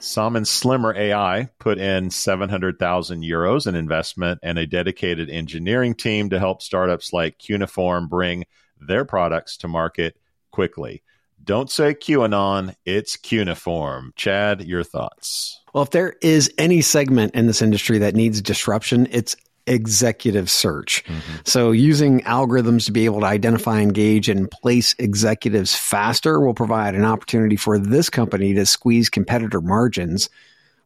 [0.00, 6.40] Samen Slimmer AI put in 700,000 euros in investment and a dedicated engineering team to
[6.40, 8.44] help startups like Qneiform bring
[8.80, 10.16] their products to market
[10.50, 11.02] quickly.
[11.44, 14.14] Don't say QAnon, it's Qneiform.
[14.14, 15.60] Chad, your thoughts?
[15.72, 19.34] Well, if there is any segment in this industry that needs disruption, it's
[19.66, 21.04] executive search.
[21.04, 21.40] Mm-hmm.
[21.44, 26.94] So using algorithms to be able to identify, engage, and place executives faster will provide
[26.94, 30.28] an opportunity for this company to squeeze competitor margins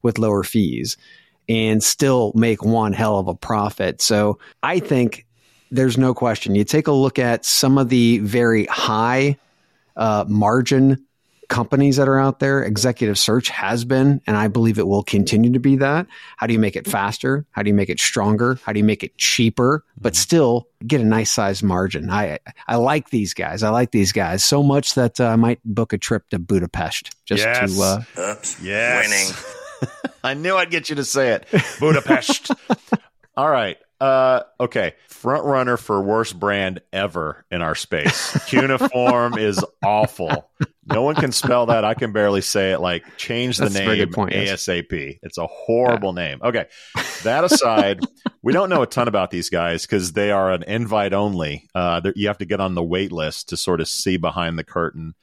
[0.02, 0.96] with lower fees
[1.48, 4.02] and still make one hell of a profit.
[4.02, 5.26] So I think
[5.70, 6.54] there's no question.
[6.54, 9.36] You take a look at some of the very high
[9.96, 11.05] uh, margin
[11.48, 12.62] companies that are out there.
[12.62, 16.06] Executive search has been, and I believe it will continue to be that.
[16.36, 17.46] How do you make it faster?
[17.50, 18.58] How do you make it stronger?
[18.64, 20.20] How do you make it cheaper, but mm-hmm.
[20.20, 22.10] still get a nice sized margin?
[22.10, 23.62] I I like these guys.
[23.62, 27.14] I like these guys so much that uh, I might book a trip to Budapest
[27.24, 27.76] just yes.
[27.76, 27.82] to.
[27.82, 28.62] Uh, Oops.
[28.62, 29.08] Yes.
[29.08, 30.12] Winning.
[30.24, 31.46] I knew I'd get you to say it.
[31.78, 32.50] Budapest.
[33.36, 33.78] All right.
[34.00, 34.94] Uh, okay.
[35.08, 38.32] Front runner for worst brand ever in our space.
[38.48, 40.50] Qneiform is awful.
[40.86, 41.84] No one can spell that.
[41.84, 42.80] I can barely say it.
[42.80, 44.92] Like, change the That's name point, ASAP.
[44.92, 45.16] Yes.
[45.22, 46.28] It's a horrible yeah.
[46.28, 46.40] name.
[46.42, 46.66] Okay.
[47.24, 48.00] That aside,
[48.42, 51.68] we don't know a ton about these guys because they are an invite only.
[51.74, 54.64] Uh, you have to get on the wait list to sort of see behind the
[54.64, 55.14] curtain.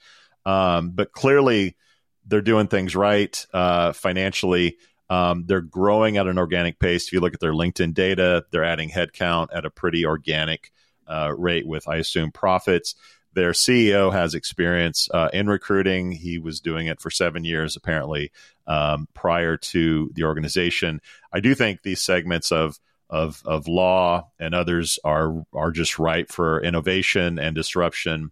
[0.46, 1.78] Um, but clearly,
[2.26, 4.78] they're doing things right uh, financially.
[5.13, 7.06] Um, they're growing at an organic pace.
[7.06, 10.71] If you look at their LinkedIn data, they're adding headcount at a pretty organic
[11.08, 12.95] uh, rate with, I assume, profits.
[13.34, 16.12] Their CEO has experience uh, in recruiting.
[16.12, 18.32] He was doing it for seven years, apparently,
[18.65, 20.99] um, prior to the organization.
[21.32, 26.32] I do think these segments of of of law and others are are just ripe
[26.32, 28.32] for innovation and disruption.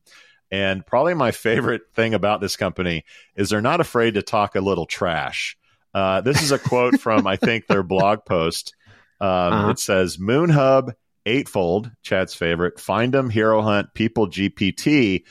[0.50, 4.62] And probably my favorite thing about this company is they're not afraid to talk a
[4.62, 5.58] little trash.
[5.94, 8.76] Uh, this is a quote from, I think, their blog post.
[9.20, 9.70] Um, uh-huh.
[9.72, 10.94] It says Moonhub,
[11.26, 15.24] Eightfold, Chad's favorite, Findem, HeroHunt, People GPT,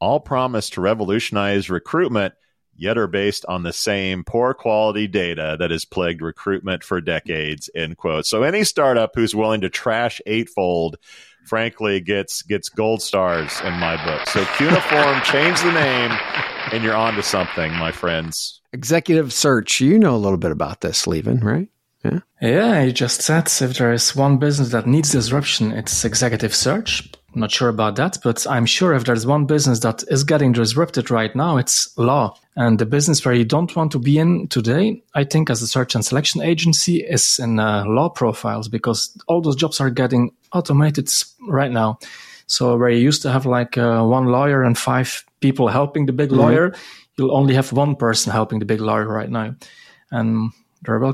[0.00, 2.34] all promise to revolutionize recruitment,
[2.76, 7.70] yet are based on the same poor quality data that has plagued recruitment for decades.
[7.74, 8.26] End quote.
[8.26, 10.96] So any startup who's willing to trash Eightfold,
[11.46, 14.26] frankly, gets gets gold stars in my book.
[14.28, 16.10] So Qneiform, change the name,
[16.72, 18.59] and you're on to something, my friends.
[18.72, 19.80] Executive search.
[19.80, 21.68] You know a little bit about this, Lieven, right?
[22.04, 22.20] Yeah.
[22.40, 27.10] Yeah, you just said if there is one business that needs disruption, it's executive search.
[27.34, 30.52] I'm not sure about that, but I'm sure if there's one business that is getting
[30.52, 32.36] disrupted right now, it's law.
[32.56, 35.68] And the business where you don't want to be in today, I think, as a
[35.68, 40.32] search and selection agency, is in uh, law profiles because all those jobs are getting
[40.52, 41.08] automated
[41.46, 41.98] right now.
[42.46, 46.12] So where you used to have like uh, one lawyer and five people helping the
[46.12, 46.40] big mm-hmm.
[46.40, 46.74] lawyer,
[47.20, 49.54] you'll only have one person helping the big lawyer right now.
[50.10, 50.52] And
[50.82, 51.12] there will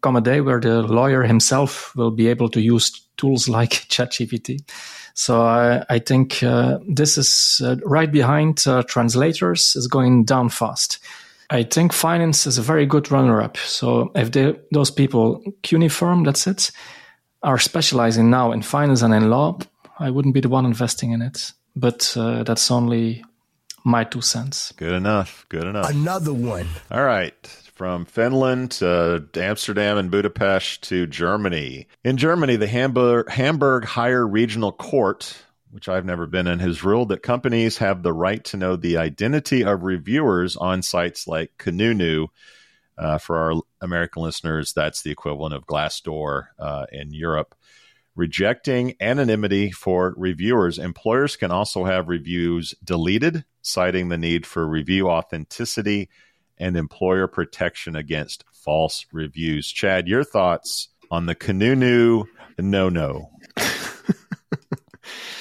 [0.00, 4.60] come a day where the lawyer himself will be able to use tools like ChatGPT.
[5.14, 10.48] So I, I think uh, this is uh, right behind uh, translators is going down
[10.48, 11.00] fast.
[11.50, 13.56] I think finance is a very good runner-up.
[13.56, 16.70] So if they, those people, Qneiform, that's it,
[17.42, 19.58] are specializing now in finance and in law,
[19.98, 21.52] I wouldn't be the one investing in it.
[21.74, 23.24] But uh, that's only
[23.88, 24.72] my two cents.
[24.76, 25.46] Good enough.
[25.48, 25.90] Good enough.
[25.90, 26.68] Another one.
[26.90, 27.34] All right
[27.78, 31.86] from Finland to Amsterdam and Budapest to Germany.
[32.02, 35.32] In Germany, the Hamburg, Hamburg Higher Regional Court,
[35.70, 38.96] which I've never been in, has ruled that companies have the right to know the
[38.96, 42.26] identity of reviewers on sites like Kununu.
[42.98, 47.54] Uh, for our American listeners, that's the equivalent of Glassdoor uh, in Europe.
[48.16, 55.08] Rejecting anonymity for reviewers, employers can also have reviews deleted, citing the need for review
[55.08, 56.08] authenticity
[56.58, 59.70] and employer protection against false reviews.
[59.70, 62.24] Chad, your thoughts on the Kununu
[62.58, 63.30] no no?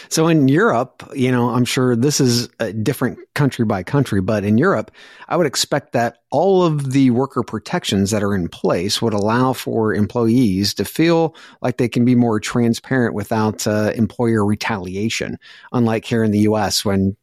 [0.09, 4.43] So in Europe, you know, I'm sure this is a different country by country, but
[4.43, 4.91] in Europe,
[5.27, 9.53] I would expect that all of the worker protections that are in place would allow
[9.53, 15.37] for employees to feel like they can be more transparent without uh, employer retaliation.
[15.71, 17.15] Unlike here in the U.S., when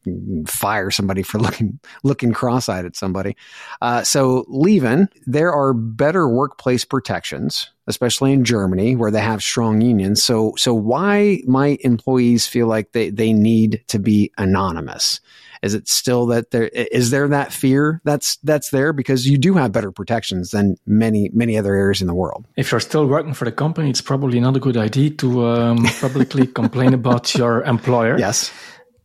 [0.46, 3.36] fire somebody for looking looking cross-eyed at somebody.
[3.82, 9.80] Uh, so, Lieven, there are better workplace protections especially in Germany where they have strong
[9.80, 10.22] unions.
[10.22, 15.20] So, so why might employees feel like they, they need to be anonymous?
[15.62, 19.54] Is it still that there is there that fear that's that's there because you do
[19.54, 22.44] have better protections than many many other areas in the world.
[22.56, 25.86] If you're still working for the company, it's probably not a good idea to um,
[26.02, 28.18] publicly complain about your employer.
[28.18, 28.52] Yes.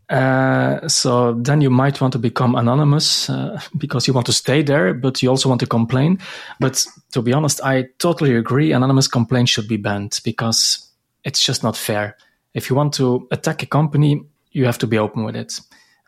[0.10, 4.64] Uh, so then you might want to become anonymous uh, because you want to stay
[4.64, 6.18] there, but you also want to complain.
[6.60, 8.72] But to be honest, I totally agree.
[8.72, 10.90] Anonymous complaints should be banned because
[11.24, 12.18] it's just not fair.
[12.56, 15.60] If you want to attack a company, you have to be open with it.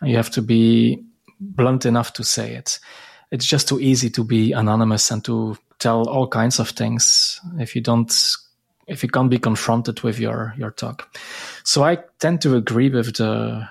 [0.02, 1.04] You have to be
[1.40, 2.80] blunt enough to say it.
[3.30, 7.76] It's just too easy to be anonymous and to tell all kinds of things if
[7.76, 8.12] you don't
[8.88, 11.18] if you can't be confronted with your your talk.
[11.64, 13.68] So I tend to agree with the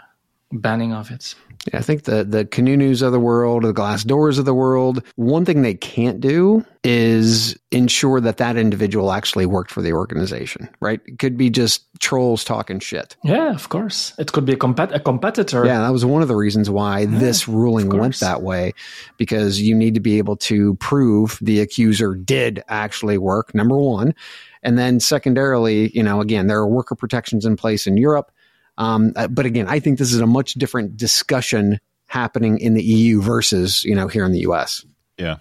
[0.53, 1.35] banning of it.
[1.73, 5.45] Yeah, I think the the Kununus of the world, the Glassdoors of the world, one
[5.45, 11.01] thing they can't do is ensure that that individual actually worked for the organization, right?
[11.05, 13.15] It could be just trolls talking shit.
[13.23, 14.15] Yeah, of course.
[14.19, 15.67] It could be a, compet- a competitor.
[15.67, 18.73] Yeah, that was one of the reasons why yeah, this ruling went that way,
[19.19, 24.15] because you need to be able to prove the accuser did actually work, number one.
[24.63, 28.33] And then secondarily, you know, again, there are worker protections in place in Europe
[28.81, 32.83] um, uh, but again, I think this is a much different discussion happening in the
[32.83, 34.87] EU versus you know here in the US.
[35.19, 35.37] Yeah.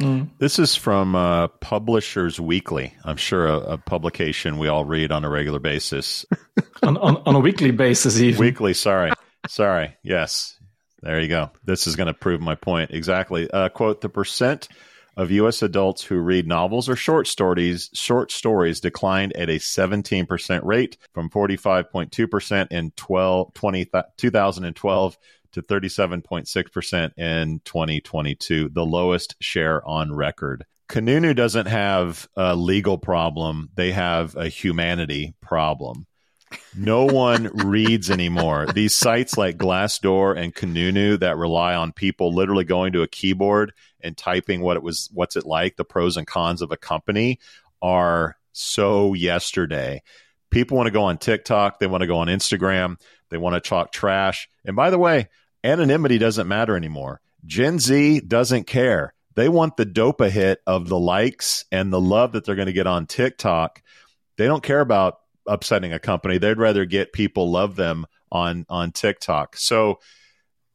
[0.00, 0.30] Mm.
[0.38, 2.92] This is from uh, Publishers Weekly.
[3.04, 6.24] I'm sure a, a, publication we all read on a regular basis.
[6.82, 8.40] on, on, on, a weekly basis, even.
[8.40, 9.12] Weekly, sorry.
[9.46, 9.94] sorry.
[10.02, 10.58] Yes.
[11.02, 11.50] There you go.
[11.64, 12.92] This is going to prove my point.
[12.92, 13.50] Exactly.
[13.50, 14.68] Uh, quote The percent
[15.20, 15.60] of U.S.
[15.60, 21.28] adults who read novels or short stories short stories declined at a 17% rate from
[21.28, 25.18] 45.2% in 12, 20, 2012
[25.52, 30.64] to 37.6% in 2022, the lowest share on record.
[30.88, 36.06] Kununu doesn't have a legal problem, they have a humanity problem.
[36.76, 38.66] No one reads anymore.
[38.66, 43.72] These sites like Glassdoor and Kununu that rely on people literally going to a keyboard
[44.00, 47.38] and typing what it was, what's it like, the pros and cons of a company
[47.82, 50.02] are so yesterday.
[50.50, 53.68] People want to go on TikTok, they want to go on Instagram, they want to
[53.68, 54.48] talk trash.
[54.64, 55.28] And by the way,
[55.62, 57.20] anonymity doesn't matter anymore.
[57.46, 59.14] Gen Z doesn't care.
[59.34, 62.72] They want the dopa hit of the likes and the love that they're going to
[62.72, 63.82] get on TikTok.
[64.36, 65.19] They don't care about
[65.50, 66.38] upsetting a company.
[66.38, 69.56] They'd rather get people love them on on TikTok.
[69.56, 69.98] So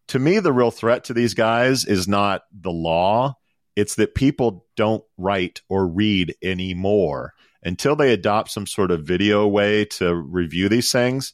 [0.09, 3.38] to me, the real threat to these guys is not the law.
[3.75, 7.33] It's that people don't write or read anymore
[7.63, 11.34] until they adopt some sort of video way to review these things.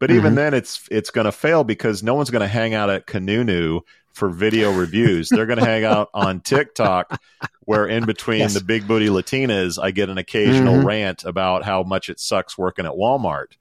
[0.00, 0.18] But mm-hmm.
[0.18, 3.06] even then, it's it's going to fail because no one's going to hang out at
[3.06, 3.80] Kununu
[4.18, 5.28] for video reviews.
[5.28, 7.20] They're going to hang out on TikTok,
[7.60, 8.54] where in between yes.
[8.54, 10.86] the big booty Latinas, I get an occasional mm-hmm.
[10.86, 13.56] rant about how much it sucks working at Walmart.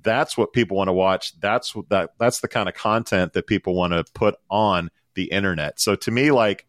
[0.00, 1.38] That's what people want to watch.
[1.40, 5.80] That's that that's the kind of content that people want to put on the internet.
[5.80, 6.66] So to me, like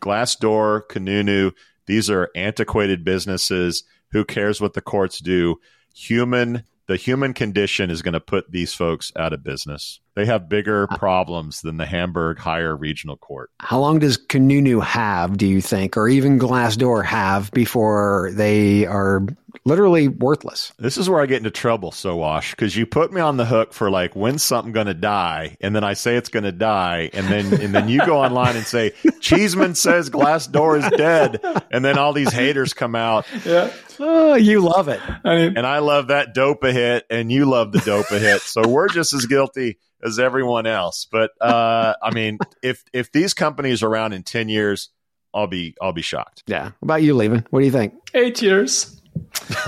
[0.00, 1.52] Glassdoor, Kununu,
[1.86, 3.84] these are antiquated businesses.
[4.10, 5.60] Who cares what the courts do?
[5.94, 10.00] Human the human condition is going to put these folks out of business.
[10.16, 13.50] They have bigger uh, problems than the Hamburg higher regional court.
[13.60, 19.26] How long does Kununu have, do you think, or even Glassdoor have before they are
[19.66, 20.72] literally worthless?
[20.78, 23.74] This is where I get into trouble, Sowash, because you put me on the hook
[23.74, 27.10] for like when's something going to die, and then I say it's going to die,
[27.12, 31.84] and then and then you go online and say Cheeseman says Glassdoor is dead, and
[31.84, 33.26] then all these haters come out.
[33.44, 33.70] Yeah.
[33.98, 35.00] Oh, you love it.
[35.24, 38.18] I mean, and I love that dope a hit, and you love the dope a
[38.18, 38.40] hit.
[38.40, 39.76] So we're just as guilty
[40.06, 41.06] as everyone else.
[41.10, 44.90] But uh, I mean, if if these companies are around in ten years,
[45.34, 46.42] I'll be I'll be shocked.
[46.46, 46.64] Yeah.
[46.64, 47.46] What about you, Lieven?
[47.50, 47.94] What do you think?
[48.14, 48.92] eight years.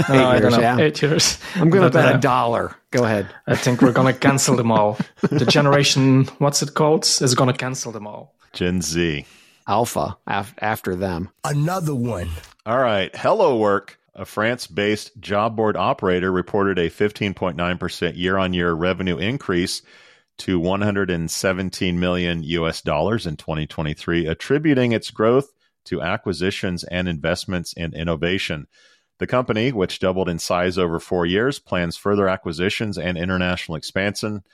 [0.08, 0.60] No, I years, don't know.
[0.60, 0.78] yeah.
[0.78, 1.38] Eight years.
[1.54, 2.76] I'm going to bet uh, a dollar.
[2.90, 3.28] Go ahead.
[3.46, 4.98] I think we're gonna cancel them all.
[5.22, 8.34] The generation, what's it called, is gonna cancel them all.
[8.52, 9.24] Gen Z.
[9.66, 11.30] Alpha af- after them.
[11.44, 12.28] Another one.
[12.64, 13.12] All right.
[13.12, 19.82] HelloWork, a France based job board operator, reported a 15.9% year on year revenue increase
[20.38, 25.52] to 117 million US dollars in 2023, attributing its growth
[25.84, 28.66] to acquisitions and investments in innovation.
[29.18, 34.44] The company, which doubled in size over four years, plans further acquisitions and international expansion.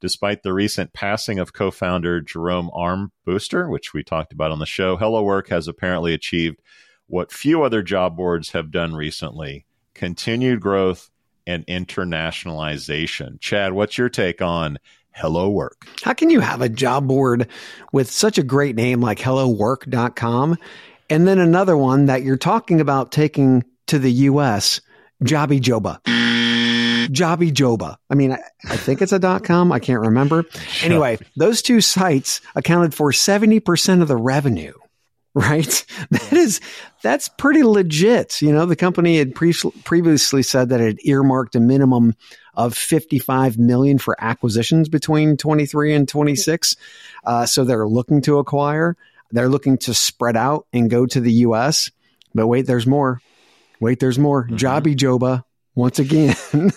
[0.00, 4.66] Despite the recent passing of co founder Jerome Armbruster, which we talked about on the
[4.66, 6.60] show, HelloWork has apparently achieved
[7.06, 11.10] what few other job boards have done recently continued growth
[11.46, 13.40] and internationalization.
[13.40, 14.78] Chad, what's your take on
[15.18, 15.70] HelloWork?
[16.02, 17.48] How can you have a job board
[17.92, 20.56] with such a great name like hellowork.com
[21.10, 24.80] and then another one that you're talking about taking to the US,
[25.22, 26.00] JobiJoba?
[27.08, 27.96] Jobby Joba.
[28.10, 29.72] I mean, I, I think it's a dot com.
[29.72, 30.44] I can't remember.
[30.82, 34.72] Anyway, those two sites accounted for 70% of the revenue,
[35.36, 35.84] right?
[36.10, 36.60] That is,
[37.02, 38.40] that's pretty legit.
[38.40, 42.14] You know, the company had pre- previously said that it earmarked a minimum
[42.54, 46.76] of 55 million for acquisitions between 23 and 26.
[47.24, 48.96] Uh, so they're looking to acquire.
[49.32, 51.90] They're looking to spread out and go to the U.S.
[52.32, 53.20] But wait, there's more.
[53.80, 54.46] Wait, there's more.
[54.46, 55.42] JobiJoba,
[55.74, 56.36] once again,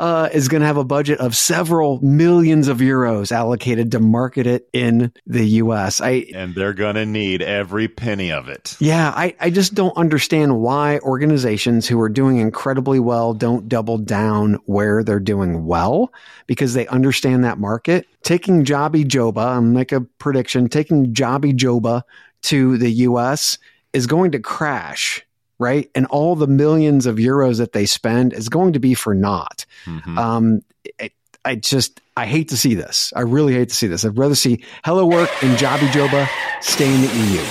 [0.00, 4.46] uh, is going to have a budget of several millions of euros allocated to market
[4.46, 6.00] it in the U.S.
[6.00, 8.78] I, And they're going to need every penny of it.
[8.80, 13.98] yeah, I, I just don't understand why organizations who are doing incredibly well don't double
[13.98, 16.12] down where they're doing well
[16.46, 18.06] because they understand that market.
[18.22, 22.02] Taking JobiJoba, I'm make a prediction, taking JobiJoba
[22.44, 23.58] to the US
[23.92, 25.26] is going to crash,
[25.60, 25.88] right?
[25.94, 29.64] And all the millions of euros that they spend is going to be for naught.
[29.86, 30.18] Mhm.
[30.18, 30.60] Um,
[30.98, 31.12] it,
[31.44, 33.12] I just, I hate to see this.
[33.14, 34.04] I really hate to see this.
[34.04, 36.28] I'd rather see HelloWork and JobiJoba
[36.60, 37.42] stay in the EU.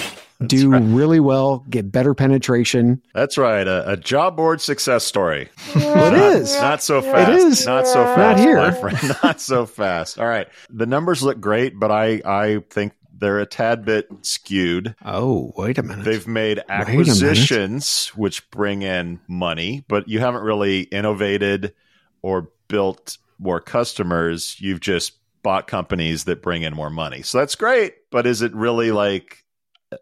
[0.47, 3.01] do really well, get better penetration.
[3.13, 3.67] That's right.
[3.67, 5.49] A, a job board success story.
[5.75, 6.55] Well, it is.
[6.61, 7.29] Not so fast.
[7.31, 7.65] It is.
[7.65, 8.39] Not so Not fast.
[8.43, 8.57] here.
[8.57, 8.97] my friend.
[9.23, 10.17] Not so fast.
[10.19, 10.47] All right.
[10.69, 14.95] The numbers look great, but I, I think they're a tad bit skewed.
[15.03, 16.05] Oh, wait a minute.
[16.05, 21.73] They've made acquisitions which bring in money, but you haven't really innovated
[22.21, 24.55] or built more customers.
[24.59, 25.13] You've just
[25.43, 27.21] bought companies that bring in more money.
[27.21, 29.43] So that's great, but is it really like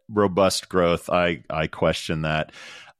[0.09, 1.09] robust growth?
[1.09, 2.51] I I question that.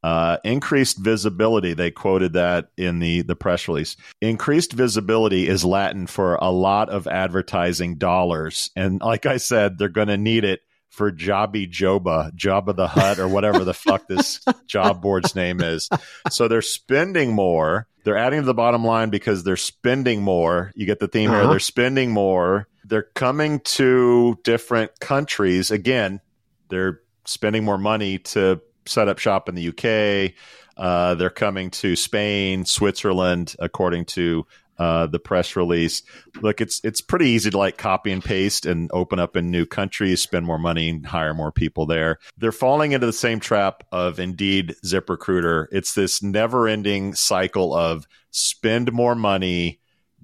[0.03, 1.73] Uh, increased visibility.
[1.73, 3.97] They quoted that in the the press release.
[4.21, 9.89] Increased visibility is Latin for a lot of advertising dollars, and like I said, they're
[9.89, 14.39] going to need it for JobiJoba, Job of the Hut, or whatever the fuck this
[14.67, 15.89] job board's name is.
[16.29, 17.87] So they're spending more.
[18.03, 20.71] They're adding to the bottom line because they're spending more.
[20.75, 21.39] You get the theme here.
[21.39, 21.51] Uh-huh.
[21.51, 22.67] They're spending more.
[22.85, 25.71] They're coming to different countries.
[25.71, 26.21] Again,
[26.69, 30.33] they're spending more money to set up shop in the UK.
[30.75, 34.45] Uh, they're coming to Spain, Switzerland, according to
[34.77, 36.03] uh, the press release.
[36.41, 39.65] Look, it's it's pretty easy to like copy and paste and open up in new
[39.65, 42.19] countries, spend more money, hire more people there.
[42.37, 45.67] They're falling into the same trap of Indeed, ZipRecruiter.
[45.71, 49.79] It's this never-ending cycle of spend more money,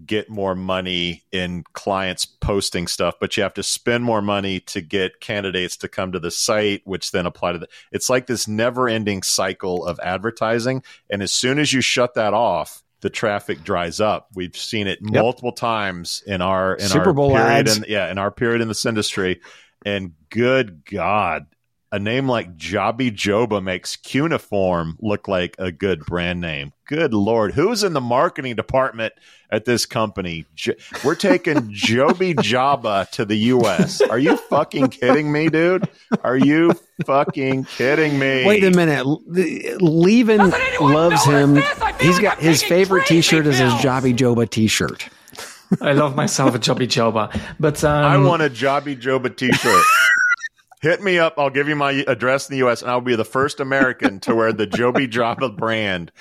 [0.06, 4.82] get more money in clients posting stuff, but you have to spend more money to
[4.82, 7.68] get candidates to come to the site, which then apply to the.
[7.92, 12.82] It's like this never-ending cycle of advertising, and as soon as you shut that off,
[13.02, 14.30] the traffic dries up.
[14.34, 17.78] We've seen it multiple times in our in Super our Bowl period, ads.
[17.78, 19.42] in, yeah, in our period in this industry,
[19.86, 21.46] and good God.
[21.94, 26.74] A name like JobiJoba makes Qneiform look like a good brand name.
[26.88, 29.14] Good lord, who's in the marketing department
[29.52, 30.48] at this company?
[30.56, 34.02] J- we're taking Joby Jabba to the U.S.
[34.02, 35.88] Are you fucking kidding me, dude?
[36.24, 36.74] Are you
[37.06, 38.44] fucking kidding me?
[38.44, 39.06] Wait a minute.
[39.06, 41.62] Lieven loves him.
[42.00, 45.10] He's got his favorite T-shirt is his JobiJoba T-shirt.
[45.80, 49.84] I love myself a JobiJoba, but um, I want a Jobby Joba T-shirt.
[50.84, 51.36] Hit me up.
[51.38, 52.82] I'll give you my address in the U.S.
[52.82, 56.12] and I'll be the first American to wear the Joby Jabba brand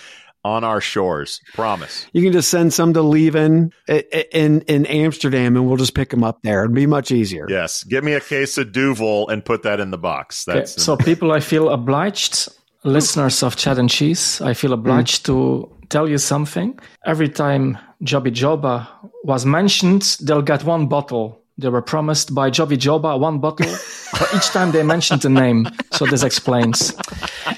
[0.44, 1.40] on our shores.
[1.52, 2.06] Promise.
[2.12, 6.22] You can just send some to Lieven in in Amsterdam, and we'll just pick them
[6.22, 6.62] up there.
[6.62, 7.46] It'd be much easier.
[7.48, 10.44] Yes, give me a case of Duvel and put that in the box.
[10.44, 10.80] That's okay.
[10.80, 10.96] so.
[10.96, 12.48] People, I feel obliged.
[12.84, 15.26] Listeners of Chad and Cheese, I feel obliged mm.
[15.26, 16.78] to tell you something.
[17.04, 18.88] Every time JobiJoba
[19.24, 21.41] was mentioned, they'll get one bottle.
[21.58, 25.68] They were promised by JobiJoba one bottle for each time they mentioned the name.
[25.92, 26.94] So this explains.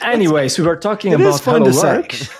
[0.03, 2.30] Anyways, we were talking it about HelloWork.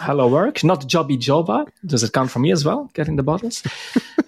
[0.00, 1.68] Hello Work, not JobiJoba.
[1.86, 2.90] Does it come from me as well?
[2.94, 3.62] Getting the bottles,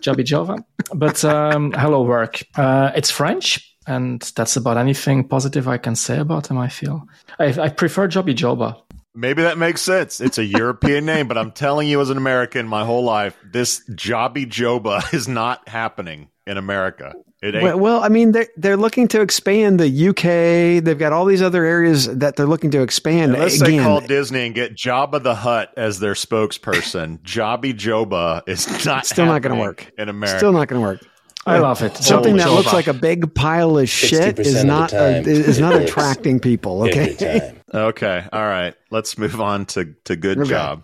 [0.00, 0.64] JobiJoba.
[0.94, 2.44] But um, HelloWork.
[2.56, 6.58] Uh, it's French, and that's about anything positive I can say about them.
[6.58, 7.06] I feel
[7.38, 8.80] I, I prefer JobiJoba.
[9.14, 10.20] Maybe that makes sense.
[10.20, 13.82] It's a European name, but I'm telling you, as an American, my whole life, this
[13.90, 17.14] JobiJoba is not happening in America.
[17.42, 20.82] Well, well, I mean, they're they're looking to expand the UK.
[20.82, 23.34] They've got all these other areas that they're looking to expand.
[23.34, 28.84] Unless Again, they call Disney and get Jabba the Hutt as their spokesperson, JobiJoba is
[28.86, 30.38] not still not going to work in America.
[30.38, 31.06] Still not going to work.
[31.46, 31.96] I love it.
[31.98, 36.40] Something that looks like a big pile of shit is not uh, is not attracting
[36.40, 36.82] people.
[36.84, 37.54] Okay.
[37.72, 38.28] okay.
[38.32, 38.74] All right.
[38.90, 40.48] Let's move on to to good okay.
[40.48, 40.82] job.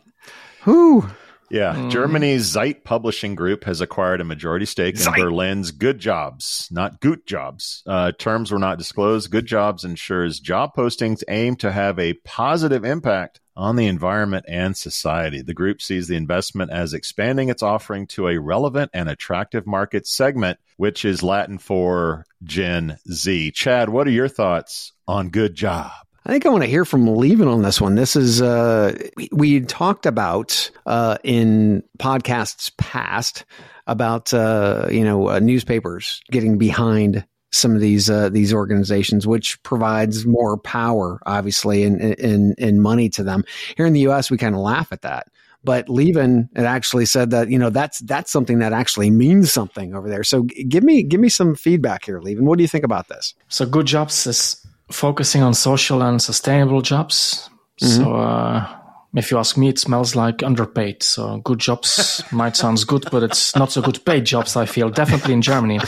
[0.63, 1.05] Who?
[1.53, 1.91] Yeah, mm.
[1.91, 7.27] Germany's Zeit Publishing Group has acquired a majority stake in Berlin's Good Jobs, not Gut
[7.27, 7.83] Jobs.
[7.87, 9.31] Uh, terms were not disclosed.
[9.31, 14.75] Good Jobs ensures job postings aim to have a positive impact on the environment and
[14.75, 15.43] society.
[15.43, 20.07] The group sees the investment as expanding its offering to a relevant and attractive market
[20.07, 23.51] segment, which is Latin for Gen Z.
[23.51, 25.91] Chad, what are your thoughts on Good Job?
[26.25, 27.97] I think I want to hear from Lieven on this one.
[27.97, 33.45] This is uh, we, we talked about uh, in podcasts past
[33.89, 39.61] about uh, you know uh, newspapers getting behind some of these uh, these organizations, which
[39.65, 43.45] provides more power, obviously, and in, money to them.
[43.77, 45.27] Here in the U.S., we kind of laugh at that.
[45.65, 49.93] But Lieven had actually said that you know that's that's something that actually means something
[49.93, 50.23] over there.
[50.23, 52.45] So give me give me some feedback here, Lieven.
[52.45, 53.35] What do you think about this?
[53.49, 54.62] So good jobs is
[54.93, 57.49] focusing on social and sustainable jobs.
[57.81, 58.03] Mm-hmm.
[58.03, 58.79] So, uh,
[59.15, 61.03] if you ask me, it smells like underpaid.
[61.03, 64.57] So good jobs might sound good, but it's not so good paid jobs.
[64.57, 65.81] I feel definitely in Germany.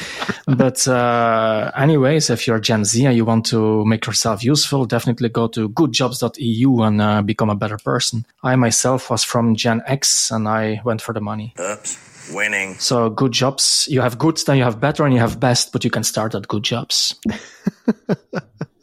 [0.47, 5.31] But uh, anyways, if you're Gen Z and you want to make yourself useful, definitely
[5.31, 8.27] go to goodjobs.eu and uh, become a better person.
[8.43, 11.55] I myself was from Gen X and I went for the money.
[11.59, 12.11] Oops.
[12.33, 12.75] Winning.
[12.77, 13.87] So good jobs.
[13.91, 16.35] You have good, then you have better, and you have best, but you can start
[16.35, 17.21] at good jobs.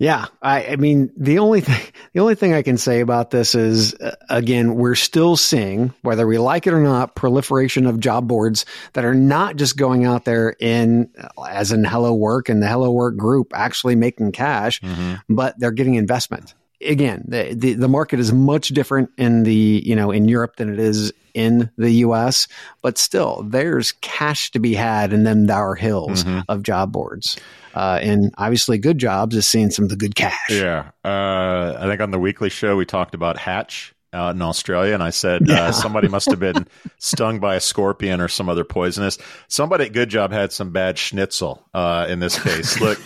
[0.00, 1.78] Yeah, I, I, mean the only thing
[2.14, 6.26] the only thing I can say about this is uh, again we're still seeing whether
[6.26, 10.24] we like it or not proliferation of job boards that are not just going out
[10.24, 11.10] there in
[11.46, 15.16] as in HelloWork and the HelloWork group actually making cash, mm-hmm.
[15.28, 16.54] but they're getting investment.
[16.80, 20.72] Again, the, the the market is much different in the you know in Europe than
[20.72, 22.48] it is in the U.S.,
[22.80, 26.40] but still there's cash to be had in them Dower Hills mm-hmm.
[26.48, 27.36] of job boards.
[27.74, 30.38] Uh, and obviously, Good Jobs is seeing some of the good cash.
[30.50, 30.90] Yeah.
[31.04, 35.02] Uh, I think on the weekly show, we talked about Hatch out in Australia, and
[35.02, 35.62] I said uh, yeah.
[35.66, 36.66] uh, somebody must have been
[36.98, 39.18] stung by a scorpion or some other poisonous.
[39.48, 42.80] Somebody at Good Job had some bad schnitzel uh, in this case.
[42.80, 43.00] Look,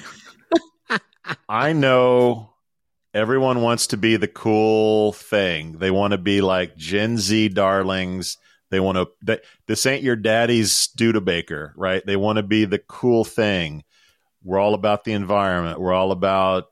[1.48, 2.50] I know
[3.12, 5.78] everyone wants to be the cool thing.
[5.78, 8.38] They want to be like Gen Z darlings.
[8.70, 9.08] They want to.
[9.22, 12.04] They, this ain't your daddy's Studebaker, right?
[12.04, 13.84] They want to be the cool thing.
[14.44, 15.80] We're all about the environment.
[15.80, 16.66] We're all about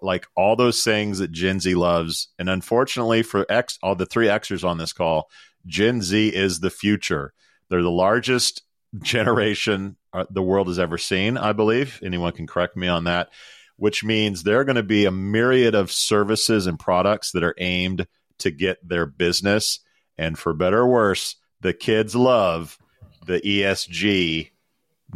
[0.00, 2.28] like all those things that Gen Z loves.
[2.38, 5.28] And unfortunately for X, all the three Xers on this call,
[5.66, 7.32] Gen Z is the future.
[7.68, 8.62] They're the largest
[9.02, 12.00] generation uh, the world has ever seen, I believe.
[12.02, 13.30] Anyone can correct me on that,
[13.76, 17.56] which means there are going to be a myriad of services and products that are
[17.58, 18.06] aimed
[18.38, 19.80] to get their business.
[20.16, 22.78] And for better or worse, the kids love
[23.26, 24.50] the ESG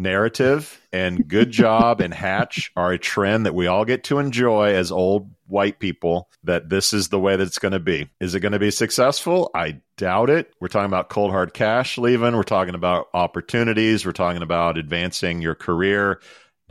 [0.00, 4.74] narrative and good job and hatch are a trend that we all get to enjoy
[4.74, 8.08] as old white people that this is the way that it's going to be.
[8.20, 9.50] Is it going to be successful?
[9.54, 10.52] I doubt it.
[10.60, 12.36] We're talking about cold hard cash leaving.
[12.36, 14.06] We're talking about opportunities.
[14.06, 16.20] We're talking about advancing your career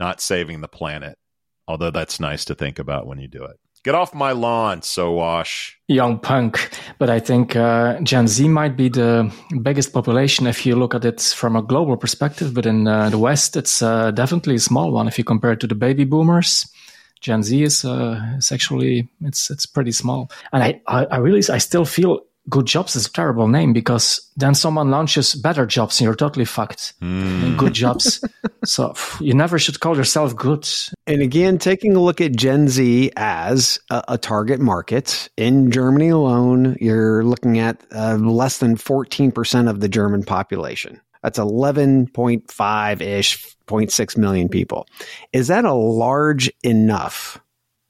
[0.00, 1.18] not saving the planet.
[1.68, 3.60] Although that's nice to think about when you do it.
[3.82, 5.72] Get off my lawn, Sowash.
[5.88, 6.70] Young punk.
[6.98, 11.04] But I think uh, Gen Z might be the biggest population if you look at
[11.06, 12.52] it from a global perspective.
[12.52, 15.60] But in uh, the West, it's uh, definitely a small one if you compare it
[15.60, 16.70] to the baby boomers.
[17.22, 21.58] Gen Z is, uh, actually it's it's pretty small, and I, I I really I
[21.58, 22.20] still feel
[22.50, 26.44] good jobs is a terrible name because then someone launches better jobs and you're totally
[26.44, 26.92] fucked.
[27.00, 27.56] Mm.
[27.56, 28.22] Good jobs.
[28.64, 30.68] so you never should call yourself good.
[31.06, 36.08] And again, taking a look at Gen Z as a, a target market in Germany
[36.08, 41.00] alone, you're looking at uh, less than 14% of the German population.
[41.22, 44.86] That's 11.5 ish, 0.6 million people.
[45.32, 47.40] Is that a large enough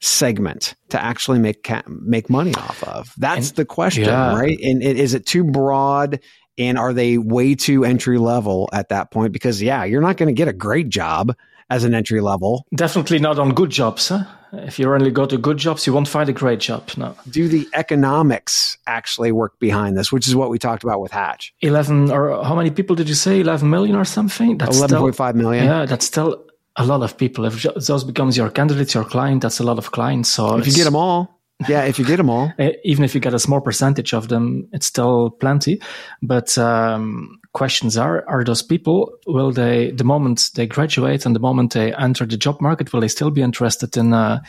[0.01, 3.13] segment to actually make ca- make money off of?
[3.19, 4.35] That's And- the question, yeah.
[4.37, 4.59] right?
[4.61, 6.21] And is it too broad?
[6.59, 9.33] And are they way too entry level at that point?
[9.33, 11.35] Because yeah, you're not going to get a great job
[11.71, 12.67] as an entry level.
[12.75, 14.09] Definitely not on good jobs.
[14.09, 14.25] Huh?
[14.53, 16.91] If you only go to good jobs, you won't find a great job.
[16.97, 17.15] No.
[17.31, 20.11] Do the economics actually work behind this?
[20.11, 21.55] Which is what we talked about with Hatch.
[21.61, 25.01] 11 or how many people did you say 11 million or something that's Eleven still,
[25.03, 25.65] point five million.
[25.65, 26.45] yeah that's still
[26.81, 29.91] a lot of people if those becomes your candidates your client that's a lot of
[29.91, 31.85] clients so If you get them all, yeah.
[31.85, 34.69] If you get them all, eh, even if you get a small percentage of them
[34.73, 35.81] it's still plenty
[36.23, 41.41] but um, questions are are those people will they the moment they graduate and the
[41.41, 44.41] moment they enter the job market will they still be interested in uh,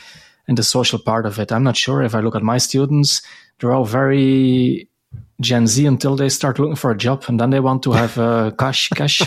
[0.48, 3.22] in the social part of it i'm not sure if i look at my students
[3.58, 4.88] they're all very
[5.40, 8.16] Gen Z until they start looking for a job and then they want to have
[8.16, 9.22] uh, cash, cash.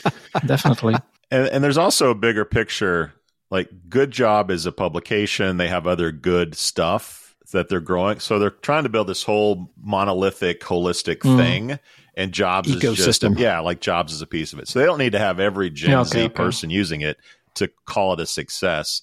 [0.46, 0.96] Definitely.
[1.30, 3.12] And, and there's also a bigger picture.
[3.50, 5.56] Like, Good Job is a publication.
[5.56, 8.20] They have other good stuff that they're growing.
[8.20, 11.36] So they're trying to build this whole monolithic, holistic Mm.
[11.36, 11.78] thing.
[12.16, 13.38] And Jobs is just, Ecosystem.
[13.38, 14.68] yeah, like Jobs is a piece of it.
[14.68, 16.28] So they don't need to have every Gen okay, Z okay.
[16.34, 17.16] person using it
[17.54, 19.02] to call it a success.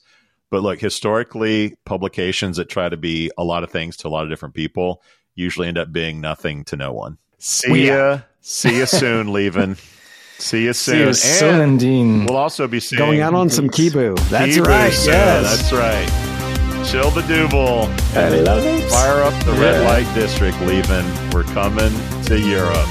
[0.50, 4.24] But look, historically, publications that try to be a lot of things to a lot
[4.24, 5.02] of different people
[5.36, 7.18] usually end up being nothing to no one.
[7.38, 8.20] See ya.
[8.42, 9.78] See ya soon, Lieven.
[10.40, 11.00] See you See soon.
[11.00, 12.26] you And soon, Dean.
[12.26, 14.18] We'll also be seeing going out on some Kebu.
[14.30, 14.94] That's Hebrews, right.
[14.94, 15.58] so Yes.
[15.58, 16.86] that's right.
[16.86, 17.90] Chill the Duvel.
[18.16, 18.90] I love it.
[18.90, 21.04] Fire up the red light district, Lieven.
[21.34, 21.92] We're coming
[22.26, 22.88] to Europe.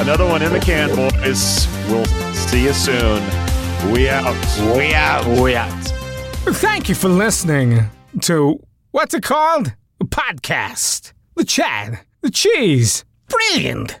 [0.00, 1.68] Another one in the can, boys.
[1.88, 2.04] We'll
[2.34, 3.22] see you soon.
[3.92, 4.34] We out.
[4.76, 5.40] We out.
[5.40, 5.70] We out.
[6.56, 7.84] Thank you for listening
[8.22, 8.60] to
[8.90, 9.72] what's it called?
[10.00, 11.12] A podcast.
[11.36, 12.00] The Chad.
[12.22, 13.04] The Cheese.
[13.28, 14.00] Brilliant.